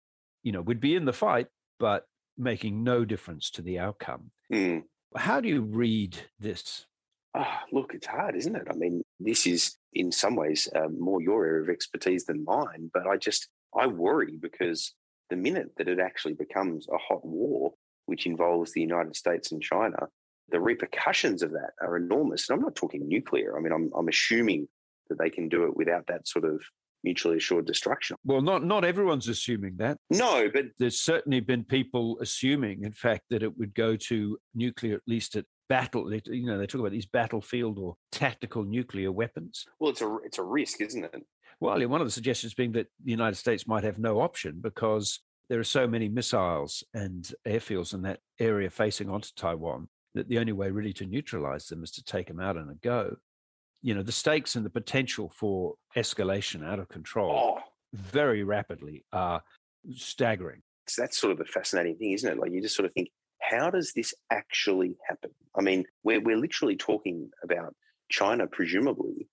You 0.43 0.53
know, 0.53 0.63
we'd 0.63 0.81
be 0.81 0.95
in 0.97 1.05
the 1.05 1.13
fight, 1.13 1.49
but 1.79 2.05
making 2.39 2.83
no 2.83 3.05
difference 3.05 3.51
to 3.51 3.63
the 3.63 3.79
outcome. 3.79 4.31
Mm. 4.51 4.85
How 5.15 5.41
do 5.41 5.49
you 5.49 5.61
read 5.61 6.17
this? 6.39 6.87
Oh, 7.35 7.59
look, 7.73 7.93
it's 7.93 8.07
hard, 8.07 8.37
isn't 8.37 8.57
it? 8.57 8.69
I 8.71 8.75
mean, 8.75 9.03
this 9.19 9.47
is 9.47 9.77
in 9.93 10.11
some 10.11 10.35
ways 10.35 10.67
um, 10.75 10.99
more 10.99 11.21
your 11.21 11.45
area 11.45 11.63
of 11.63 11.69
expertise 11.69 12.25
than 12.25 12.45
mine, 12.45 12.91
but 12.95 13.07
I 13.07 13.19
just, 13.19 13.49
I 13.77 13.87
worry 13.87 14.39
because 14.41 14.95
the 15.29 15.37
minute 15.37 15.73
that 15.77 15.89
it 15.89 16.01
actually 16.01 16.35
becomes 16.35 16.89
a 16.89 16.97
hot 16.97 17.23
war, 17.23 17.75
which 18.11 18.27
involves 18.27 18.73
the 18.73 18.81
United 18.81 19.15
States 19.15 19.53
and 19.53 19.63
China, 19.63 20.09
the 20.51 20.61
repercussions 20.61 21.45
of 21.45 21.53
that 21.53 21.71
are 21.81 21.97
enormous. 21.97 22.51
And 22.51 22.59
I'm 22.59 22.65
not 22.65 22.75
talking 22.75 23.07
nuclear. 23.07 23.57
I 23.57 23.61
mean, 23.61 23.73
I'm, 23.73 23.89
I'm 23.97 24.09
assuming 24.09 24.67
that 25.09 25.19
they 25.19 25.31
can 25.31 25.49
do 25.49 25.65
it 25.65 25.77
without 25.77 26.09
that 26.09 26.27
sort 26.27 26.45
of 26.45 26.61
mutually 27.05 27.37
assured 27.37 27.67
destruction. 27.67 28.17
Well, 28.25 28.43
not 28.43 28.65
not 28.65 28.85
everyone's 28.85 29.29
assuming 29.29 29.77
that. 29.77 29.97
No, 30.11 30.51
but 30.53 30.67
there's 30.81 31.01
certainly 31.01 31.39
been 31.39 31.63
people 31.65 32.19
assuming, 32.21 32.83
in 32.83 32.93
fact, 32.93 33.23
that 33.31 33.45
it 33.45 33.57
would 33.57 33.75
go 33.75 33.95
to 33.97 34.39
nuclear 34.57 34.97
at 34.97 35.03
least 35.07 35.37
at 35.37 35.45
battle. 35.69 36.13
You 36.13 36.47
know, 36.47 36.59
they 36.59 36.67
talk 36.67 36.81
about 36.81 36.91
these 36.91 37.07
battlefield 37.07 37.79
or 37.79 37.95
tactical 38.11 38.65
nuclear 38.65 39.13
weapons. 39.13 39.65
Well, 39.79 39.93
it's 39.93 40.03
a 40.03 40.19
it's 40.25 40.39
a 40.39 40.43
risk, 40.43 40.81
isn't 40.81 41.05
it? 41.05 41.23
Well, 41.61 41.81
one 41.89 42.01
of 42.01 42.07
the 42.07 42.13
suggestions 42.13 42.55
being 42.55 42.73
that 42.73 42.89
the 43.05 43.11
United 43.13 43.37
States 43.37 43.69
might 43.69 43.85
have 43.85 43.99
no 43.99 44.21
option 44.21 44.59
because 44.61 45.21
there 45.51 45.61
are 45.61 45.65
so 45.65 45.87
many 45.87 46.09
missiles 46.09 46.83
and 46.95 47.35
airfields 47.47 47.93
in 47.93 48.03
that 48.03 48.21
area 48.39 48.71
facing 48.71 49.11
onto 49.11 49.29
Taiwan 49.37 49.89
that 50.15 50.29
the 50.29 50.39
only 50.39 50.53
way 50.53 50.71
really 50.71 50.93
to 50.95 51.05
neutralize 51.07 51.67
them 51.67 51.83
is 51.83 51.91
to 51.91 52.05
take 52.05 52.29
them 52.29 52.41
out 52.41 52.57
in 52.57 52.69
a 52.71 52.75
go. 52.77 53.17
You 53.83 53.95
know, 53.95 54.03
the 54.03 54.13
stakes 54.13 54.55
and 54.55 54.65
the 54.65 54.71
potential 54.71 55.29
for 55.29 55.75
escalation 55.97 56.65
out 56.65 56.79
of 56.79 56.89
control 56.89 57.33
Oh, 57.35 57.59
very 57.93 58.45
rapidly 58.45 59.05
are 59.13 59.43
staggering. 59.93 60.63
so 60.87 61.03
that's 61.03 61.19
sort 61.21 61.33
of 61.33 61.39
the 61.39 61.45
fascinating 61.45 61.97
thing, 61.97 62.13
isn't 62.13 62.31
it? 62.31 62.39
Like 62.39 62.53
you 62.53 62.63
just 62.63 62.77
sort 62.77 62.87
of 62.87 62.93
think, 62.93 63.09
how 63.41 63.71
does 63.71 63.93
this 63.95 64.15
actually 64.31 64.97
happen? 65.09 65.31
I 65.59 65.63
mean, 65.63 65.85
we're 66.05 66.21
we're 66.21 66.37
literally 66.37 66.77
talking 66.77 67.31
about 67.43 67.75
China 68.09 68.47
presumably 68.47 69.29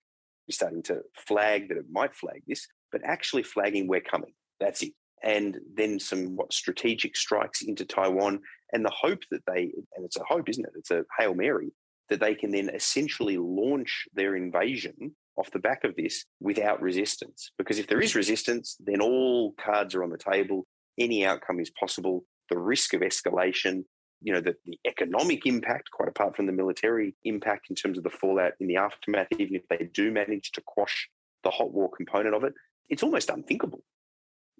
starting 0.50 0.82
to 0.82 1.02
flag 1.28 1.68
that 1.68 1.76
it 1.76 1.84
might 1.92 2.14
flag 2.14 2.42
this, 2.48 2.66
but 2.90 3.02
actually 3.04 3.42
flagging 3.44 3.86
we're 3.86 4.00
coming. 4.00 4.32
That's 4.58 4.82
it. 4.82 4.94
And 5.22 5.58
then 5.74 5.98
some 5.98 6.36
what 6.36 6.52
strategic 6.52 7.16
strikes 7.16 7.62
into 7.62 7.84
Taiwan, 7.84 8.40
and 8.72 8.84
the 8.84 8.90
hope 8.90 9.22
that 9.30 9.42
they 9.46 9.72
and 9.96 10.04
it's 10.04 10.16
a 10.16 10.24
hope, 10.24 10.48
isn't 10.48 10.64
it? 10.64 10.72
It's 10.76 10.90
a 10.90 11.04
hail 11.18 11.34
mary 11.34 11.72
that 12.08 12.20
they 12.20 12.34
can 12.34 12.50
then 12.50 12.70
essentially 12.70 13.36
launch 13.36 14.06
their 14.14 14.34
invasion 14.36 15.14
off 15.36 15.50
the 15.50 15.58
back 15.58 15.84
of 15.84 15.94
this 15.96 16.24
without 16.40 16.80
resistance. 16.80 17.50
Because 17.58 17.78
if 17.78 17.86
there 17.86 18.00
is 18.00 18.14
resistance, 18.14 18.76
then 18.80 19.00
all 19.00 19.54
cards 19.60 19.94
are 19.94 20.02
on 20.02 20.10
the 20.10 20.18
table. 20.18 20.66
Any 20.98 21.24
outcome 21.24 21.60
is 21.60 21.70
possible. 21.70 22.24
The 22.50 22.58
risk 22.58 22.94
of 22.94 23.02
escalation, 23.02 23.84
you 24.20 24.32
know, 24.32 24.40
the, 24.40 24.56
the 24.64 24.78
economic 24.86 25.46
impact, 25.46 25.90
quite 25.92 26.08
apart 26.08 26.34
from 26.34 26.46
the 26.46 26.52
military 26.52 27.14
impact 27.24 27.66
in 27.70 27.76
terms 27.76 27.98
of 27.98 28.04
the 28.04 28.10
fallout 28.10 28.52
in 28.58 28.66
the 28.66 28.76
aftermath, 28.76 29.28
even 29.38 29.54
if 29.54 29.62
they 29.68 29.88
do 29.92 30.10
manage 30.10 30.50
to 30.52 30.62
quash 30.66 31.08
the 31.44 31.50
hot 31.50 31.72
war 31.72 31.90
component 31.94 32.34
of 32.34 32.42
it, 32.42 32.54
it's 32.88 33.02
almost 33.02 33.30
unthinkable. 33.30 33.82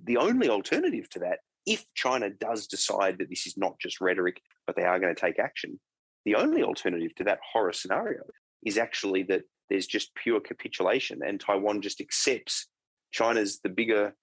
The 0.05 0.17
only 0.17 0.49
alternative 0.49 1.09
to 1.11 1.21
that, 1.21 1.41
if 1.67 1.85
China 1.95 2.31
does 2.31 2.67
decide 2.67 3.19
that 3.19 3.29
this 3.29 3.47
is 3.47 3.57
not 3.57 3.79
just 3.79 4.01
rhetoric, 4.01 4.41
but 4.67 4.77
they 4.77 4.85
are 4.85 4.99
going 4.99 5.15
to 5.15 5.21
take 5.21 5.39
action, 5.39 5.79
the 6.25 6.35
only 6.35 6.63
alternative 6.63 7.15
to 7.17 7.25
that 7.25 7.41
horror 7.53 7.73
scenario 7.73 8.23
is 8.65 8.79
actually 8.79 9.23
that 9.25 9.43
there's 9.71 9.87
just 9.87 10.15
pure 10.15 10.41
capitulation 10.41 11.21
and 11.27 11.41
Taiwan 11.41 11.83
just 11.83 12.01
accepts 12.01 12.67
China's 13.13 13.61
the 13.61 13.69
bigger 13.69 14.15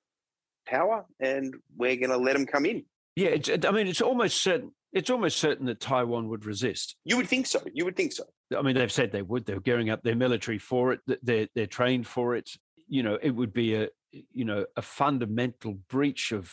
power 0.67 1.05
and 1.19 1.55
we're 1.77 1.95
going 1.95 2.09
to 2.09 2.17
let 2.17 2.33
them 2.33 2.45
come 2.45 2.65
in. 2.65 2.85
Yeah, 3.15 3.29
it's, 3.29 3.49
I 3.49 3.71
mean, 3.71 3.87
it's 3.87 4.01
almost 4.01 4.41
certain. 4.41 4.71
It's 4.91 5.09
almost 5.09 5.37
certain 5.37 5.65
that 5.65 5.79
Taiwan 5.79 6.29
would 6.29 6.45
resist. 6.45 6.95
You 7.05 7.17
would 7.17 7.27
think 7.27 7.47
so. 7.47 7.61
You 7.73 7.85
would 7.85 7.95
think 7.95 8.13
so. 8.13 8.23
I 8.57 8.61
mean, 8.61 8.75
they've 8.75 8.91
said 8.91 9.11
they 9.11 9.21
would. 9.21 9.45
They're 9.45 9.59
gearing 9.59 9.89
up 9.89 10.03
their 10.03 10.15
military 10.15 10.57
for 10.57 10.93
it. 10.93 11.01
They're 11.21 11.47
they're 11.53 11.67
trained 11.67 12.07
for 12.07 12.35
it. 12.35 12.49
You 12.87 13.03
know, 13.03 13.17
it 13.21 13.31
would 13.31 13.51
be 13.51 13.75
a 13.75 13.89
you 14.31 14.45
know 14.45 14.65
a 14.75 14.81
fundamental 14.81 15.73
breach 15.89 16.31
of 16.31 16.51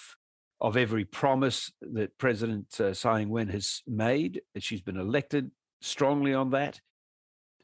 of 0.61 0.77
every 0.77 1.05
promise 1.05 1.73
that 1.81 2.17
President 2.19 2.69
uh, 2.81 2.93
Tsai 2.95 3.23
Ing-wen 3.23 3.49
has 3.49 3.83
made. 3.87 4.43
That 4.55 4.63
she's 4.63 4.81
been 4.81 4.97
elected 4.97 5.51
strongly 5.81 6.33
on 6.35 6.51
that. 6.51 6.81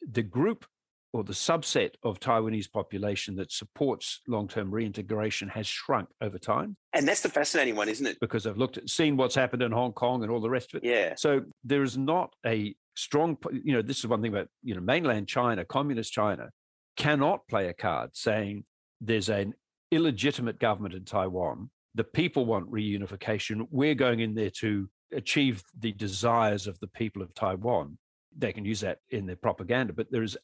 The 0.08 0.22
group 0.22 0.66
or 1.12 1.24
the 1.24 1.32
subset 1.32 1.92
of 2.02 2.20
Taiwanese 2.20 2.70
population 2.70 3.36
that 3.36 3.50
supports 3.50 4.20
long-term 4.28 4.70
reintegration 4.70 5.48
has 5.48 5.66
shrunk 5.66 6.08
over 6.20 6.38
time 6.38 6.76
And 6.92 7.08
that's 7.08 7.22
the 7.22 7.30
fascinating 7.30 7.76
one, 7.76 7.88
isn't 7.88 8.06
it? 8.06 8.18
because 8.20 8.46
I've 8.46 8.58
looked 8.58 8.76
at 8.76 8.90
seen 8.90 9.16
what's 9.16 9.34
happened 9.34 9.62
in 9.62 9.72
Hong 9.72 9.92
Kong 9.92 10.22
and 10.22 10.30
all 10.30 10.40
the 10.40 10.50
rest 10.50 10.74
of 10.74 10.82
it. 10.82 10.86
Yeah. 10.86 11.14
So 11.16 11.42
there 11.64 11.82
is 11.82 11.96
not 11.96 12.34
a 12.44 12.74
strong, 12.94 13.38
you 13.52 13.72
know, 13.72 13.82
this 13.82 14.00
is 14.00 14.06
one 14.06 14.20
thing 14.20 14.32
about, 14.32 14.48
you 14.62 14.74
know, 14.74 14.80
mainland 14.80 15.28
China, 15.28 15.64
communist 15.64 16.12
China 16.12 16.50
cannot 16.96 17.46
play 17.48 17.68
a 17.68 17.72
card 17.72 18.10
saying 18.12 18.64
there's 19.00 19.28
an 19.28 19.54
illegitimate 19.90 20.58
government 20.58 20.94
in 20.94 21.04
Taiwan. 21.04 21.70
The 21.94 22.04
people 22.04 22.46
want 22.46 22.70
reunification. 22.70 23.66
We're 23.70 23.94
going 23.94 24.20
in 24.20 24.34
there 24.34 24.50
to 24.60 24.88
achieve 25.12 25.62
the 25.78 25.92
desires 25.92 26.66
of 26.66 26.78
the 26.80 26.86
people 26.86 27.22
of 27.22 27.34
Taiwan. 27.34 27.98
They 28.36 28.52
can 28.52 28.64
use 28.64 28.80
that 28.80 28.98
in 29.10 29.26
their 29.26 29.36
propaganda, 29.36 29.92
but 29.92 30.10
there 30.10 30.22
is 30.22 30.36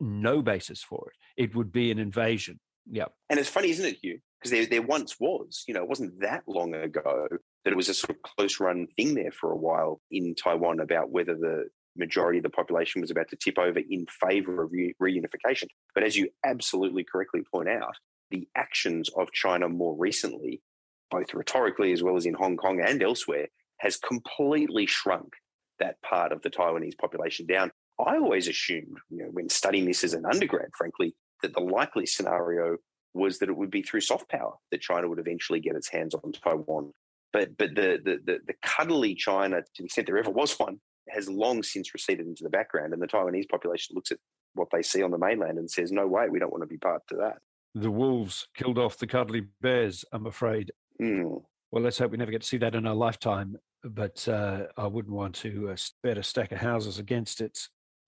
no 0.00 0.42
basis 0.42 0.82
for 0.82 1.10
it. 1.10 1.42
It 1.42 1.54
would 1.54 1.72
be 1.72 1.90
an 1.90 1.98
invasion. 1.98 2.60
Yeah. 2.90 3.06
And 3.30 3.38
it's 3.38 3.48
funny, 3.48 3.70
isn't 3.70 3.84
it, 3.84 3.98
Hugh? 4.02 4.20
Because 4.40 4.50
there, 4.50 4.66
there 4.66 4.82
once 4.82 5.16
was, 5.18 5.64
you 5.66 5.74
know, 5.74 5.82
it 5.82 5.88
wasn't 5.88 6.20
that 6.20 6.44
long 6.46 6.74
ago 6.74 7.28
that 7.64 7.70
it 7.70 7.76
was 7.76 7.88
a 7.88 7.94
sort 7.94 8.10
of 8.10 8.22
close 8.22 8.60
run 8.60 8.86
thing 8.96 9.14
there 9.14 9.32
for 9.32 9.52
a 9.52 9.56
while 9.56 10.00
in 10.10 10.34
Taiwan 10.34 10.80
about 10.80 11.10
whether 11.10 11.34
the 11.34 11.68
majority 11.96 12.38
of 12.38 12.42
the 12.42 12.50
population 12.50 13.00
was 13.00 13.10
about 13.10 13.28
to 13.30 13.36
tip 13.36 13.58
over 13.58 13.78
in 13.78 14.06
favor 14.20 14.62
of 14.62 14.70
re- 14.72 14.94
reunification. 15.02 15.66
But 15.94 16.04
as 16.04 16.16
you 16.16 16.28
absolutely 16.44 17.04
correctly 17.04 17.42
point 17.50 17.68
out, 17.68 17.96
the 18.30 18.48
actions 18.56 19.08
of 19.16 19.32
China 19.32 19.68
more 19.68 19.96
recently, 19.96 20.62
both 21.10 21.34
rhetorically 21.34 21.92
as 21.92 22.02
well 22.02 22.16
as 22.16 22.26
in 22.26 22.34
Hong 22.34 22.56
Kong 22.56 22.80
and 22.80 23.02
elsewhere, 23.02 23.48
has 23.78 23.96
completely 23.96 24.86
shrunk 24.86 25.34
that 25.78 26.00
part 26.02 26.32
of 26.32 26.42
the 26.42 26.50
Taiwanese 26.50 26.98
population 26.98 27.46
down. 27.46 27.70
I 27.98 28.16
always 28.16 28.48
assumed, 28.48 28.98
you 29.10 29.18
know, 29.18 29.30
when 29.30 29.48
studying 29.48 29.86
this 29.86 30.04
as 30.04 30.14
an 30.14 30.26
undergrad, 30.26 30.70
frankly, 30.76 31.14
that 31.42 31.54
the 31.54 31.60
likely 31.60 32.06
scenario 32.06 32.76
was 33.14 33.38
that 33.38 33.48
it 33.48 33.56
would 33.56 33.70
be 33.70 33.82
through 33.82 34.00
soft 34.00 34.28
power 34.28 34.54
that 34.70 34.80
China 34.80 35.08
would 35.08 35.18
eventually 35.18 35.60
get 35.60 35.76
its 35.76 35.88
hands 35.88 36.14
on 36.14 36.32
Taiwan. 36.32 36.92
But 37.32 37.56
but 37.56 37.74
the 37.74 37.98
the 38.02 38.18
the, 38.24 38.38
the 38.46 38.54
cuddly 38.62 39.14
China, 39.14 39.60
to 39.60 39.68
the 39.78 39.84
extent 39.84 40.06
there 40.06 40.18
ever 40.18 40.30
was 40.30 40.58
one, 40.58 40.80
has 41.10 41.28
long 41.28 41.62
since 41.62 41.94
receded 41.94 42.26
into 42.26 42.44
the 42.44 42.50
background, 42.50 42.92
and 42.92 43.02
the 43.02 43.06
Taiwanese 43.06 43.48
population 43.48 43.94
looks 43.94 44.10
at 44.10 44.18
what 44.54 44.68
they 44.72 44.82
see 44.82 45.02
on 45.02 45.10
the 45.10 45.18
mainland 45.18 45.58
and 45.58 45.70
says, 45.70 45.92
"No 45.92 46.06
way, 46.06 46.28
we 46.30 46.38
don't 46.38 46.52
want 46.52 46.62
to 46.62 46.68
be 46.68 46.78
part 46.78 47.02
of 47.10 47.18
that." 47.18 47.38
The 47.76 47.90
wolves 47.90 48.48
killed 48.56 48.78
off 48.78 48.96
the 48.96 49.06
cuddly 49.06 49.42
bears, 49.60 50.02
I'm 50.10 50.24
afraid. 50.24 50.72
Mm. 50.98 51.42
Well, 51.70 51.84
let's 51.84 51.98
hope 51.98 52.10
we 52.10 52.16
never 52.16 52.30
get 52.30 52.40
to 52.40 52.46
see 52.46 52.56
that 52.56 52.74
in 52.74 52.86
our 52.86 52.94
lifetime. 52.94 53.56
But 53.84 54.26
uh, 54.26 54.62
I 54.78 54.86
wouldn't 54.86 55.14
want 55.14 55.34
to 55.36 55.68
uh, 55.68 55.76
bet 56.02 56.16
a 56.16 56.22
stack 56.22 56.52
of 56.52 56.58
houses 56.58 56.98
against 56.98 57.42
it. 57.42 57.58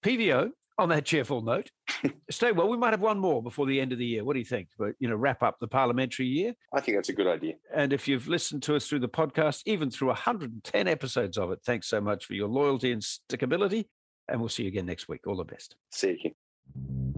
PVO, 0.02 0.48
on 0.78 0.88
that 0.88 1.04
cheerful 1.04 1.42
note, 1.42 1.70
stay 2.30 2.50
well. 2.50 2.70
We 2.70 2.78
might 2.78 2.94
have 2.94 3.02
one 3.02 3.18
more 3.18 3.42
before 3.42 3.66
the 3.66 3.78
end 3.78 3.92
of 3.92 3.98
the 3.98 4.06
year. 4.06 4.24
What 4.24 4.32
do 4.32 4.38
you 4.38 4.44
think? 4.46 4.68
But 4.78 4.92
you 5.00 5.08
know, 5.08 5.16
wrap 5.16 5.42
up 5.42 5.58
the 5.60 5.68
parliamentary 5.68 6.28
year. 6.28 6.54
I 6.72 6.80
think 6.80 6.96
that's 6.96 7.10
a 7.10 7.12
good 7.12 7.26
idea. 7.26 7.56
And 7.74 7.92
if 7.92 8.08
you've 8.08 8.26
listened 8.26 8.62
to 8.62 8.74
us 8.74 8.86
through 8.86 9.00
the 9.00 9.08
podcast, 9.08 9.64
even 9.66 9.90
through 9.90 10.08
110 10.08 10.88
episodes 10.88 11.36
of 11.36 11.52
it, 11.52 11.58
thanks 11.62 11.88
so 11.88 12.00
much 12.00 12.24
for 12.24 12.32
your 12.32 12.48
loyalty 12.48 12.90
and 12.90 13.02
stickability. 13.02 13.84
And 14.28 14.40
we'll 14.40 14.48
see 14.48 14.62
you 14.62 14.68
again 14.68 14.86
next 14.86 15.08
week. 15.08 15.26
All 15.26 15.36
the 15.36 15.44
best. 15.44 15.76
See 15.90 16.18
you. 16.24 17.17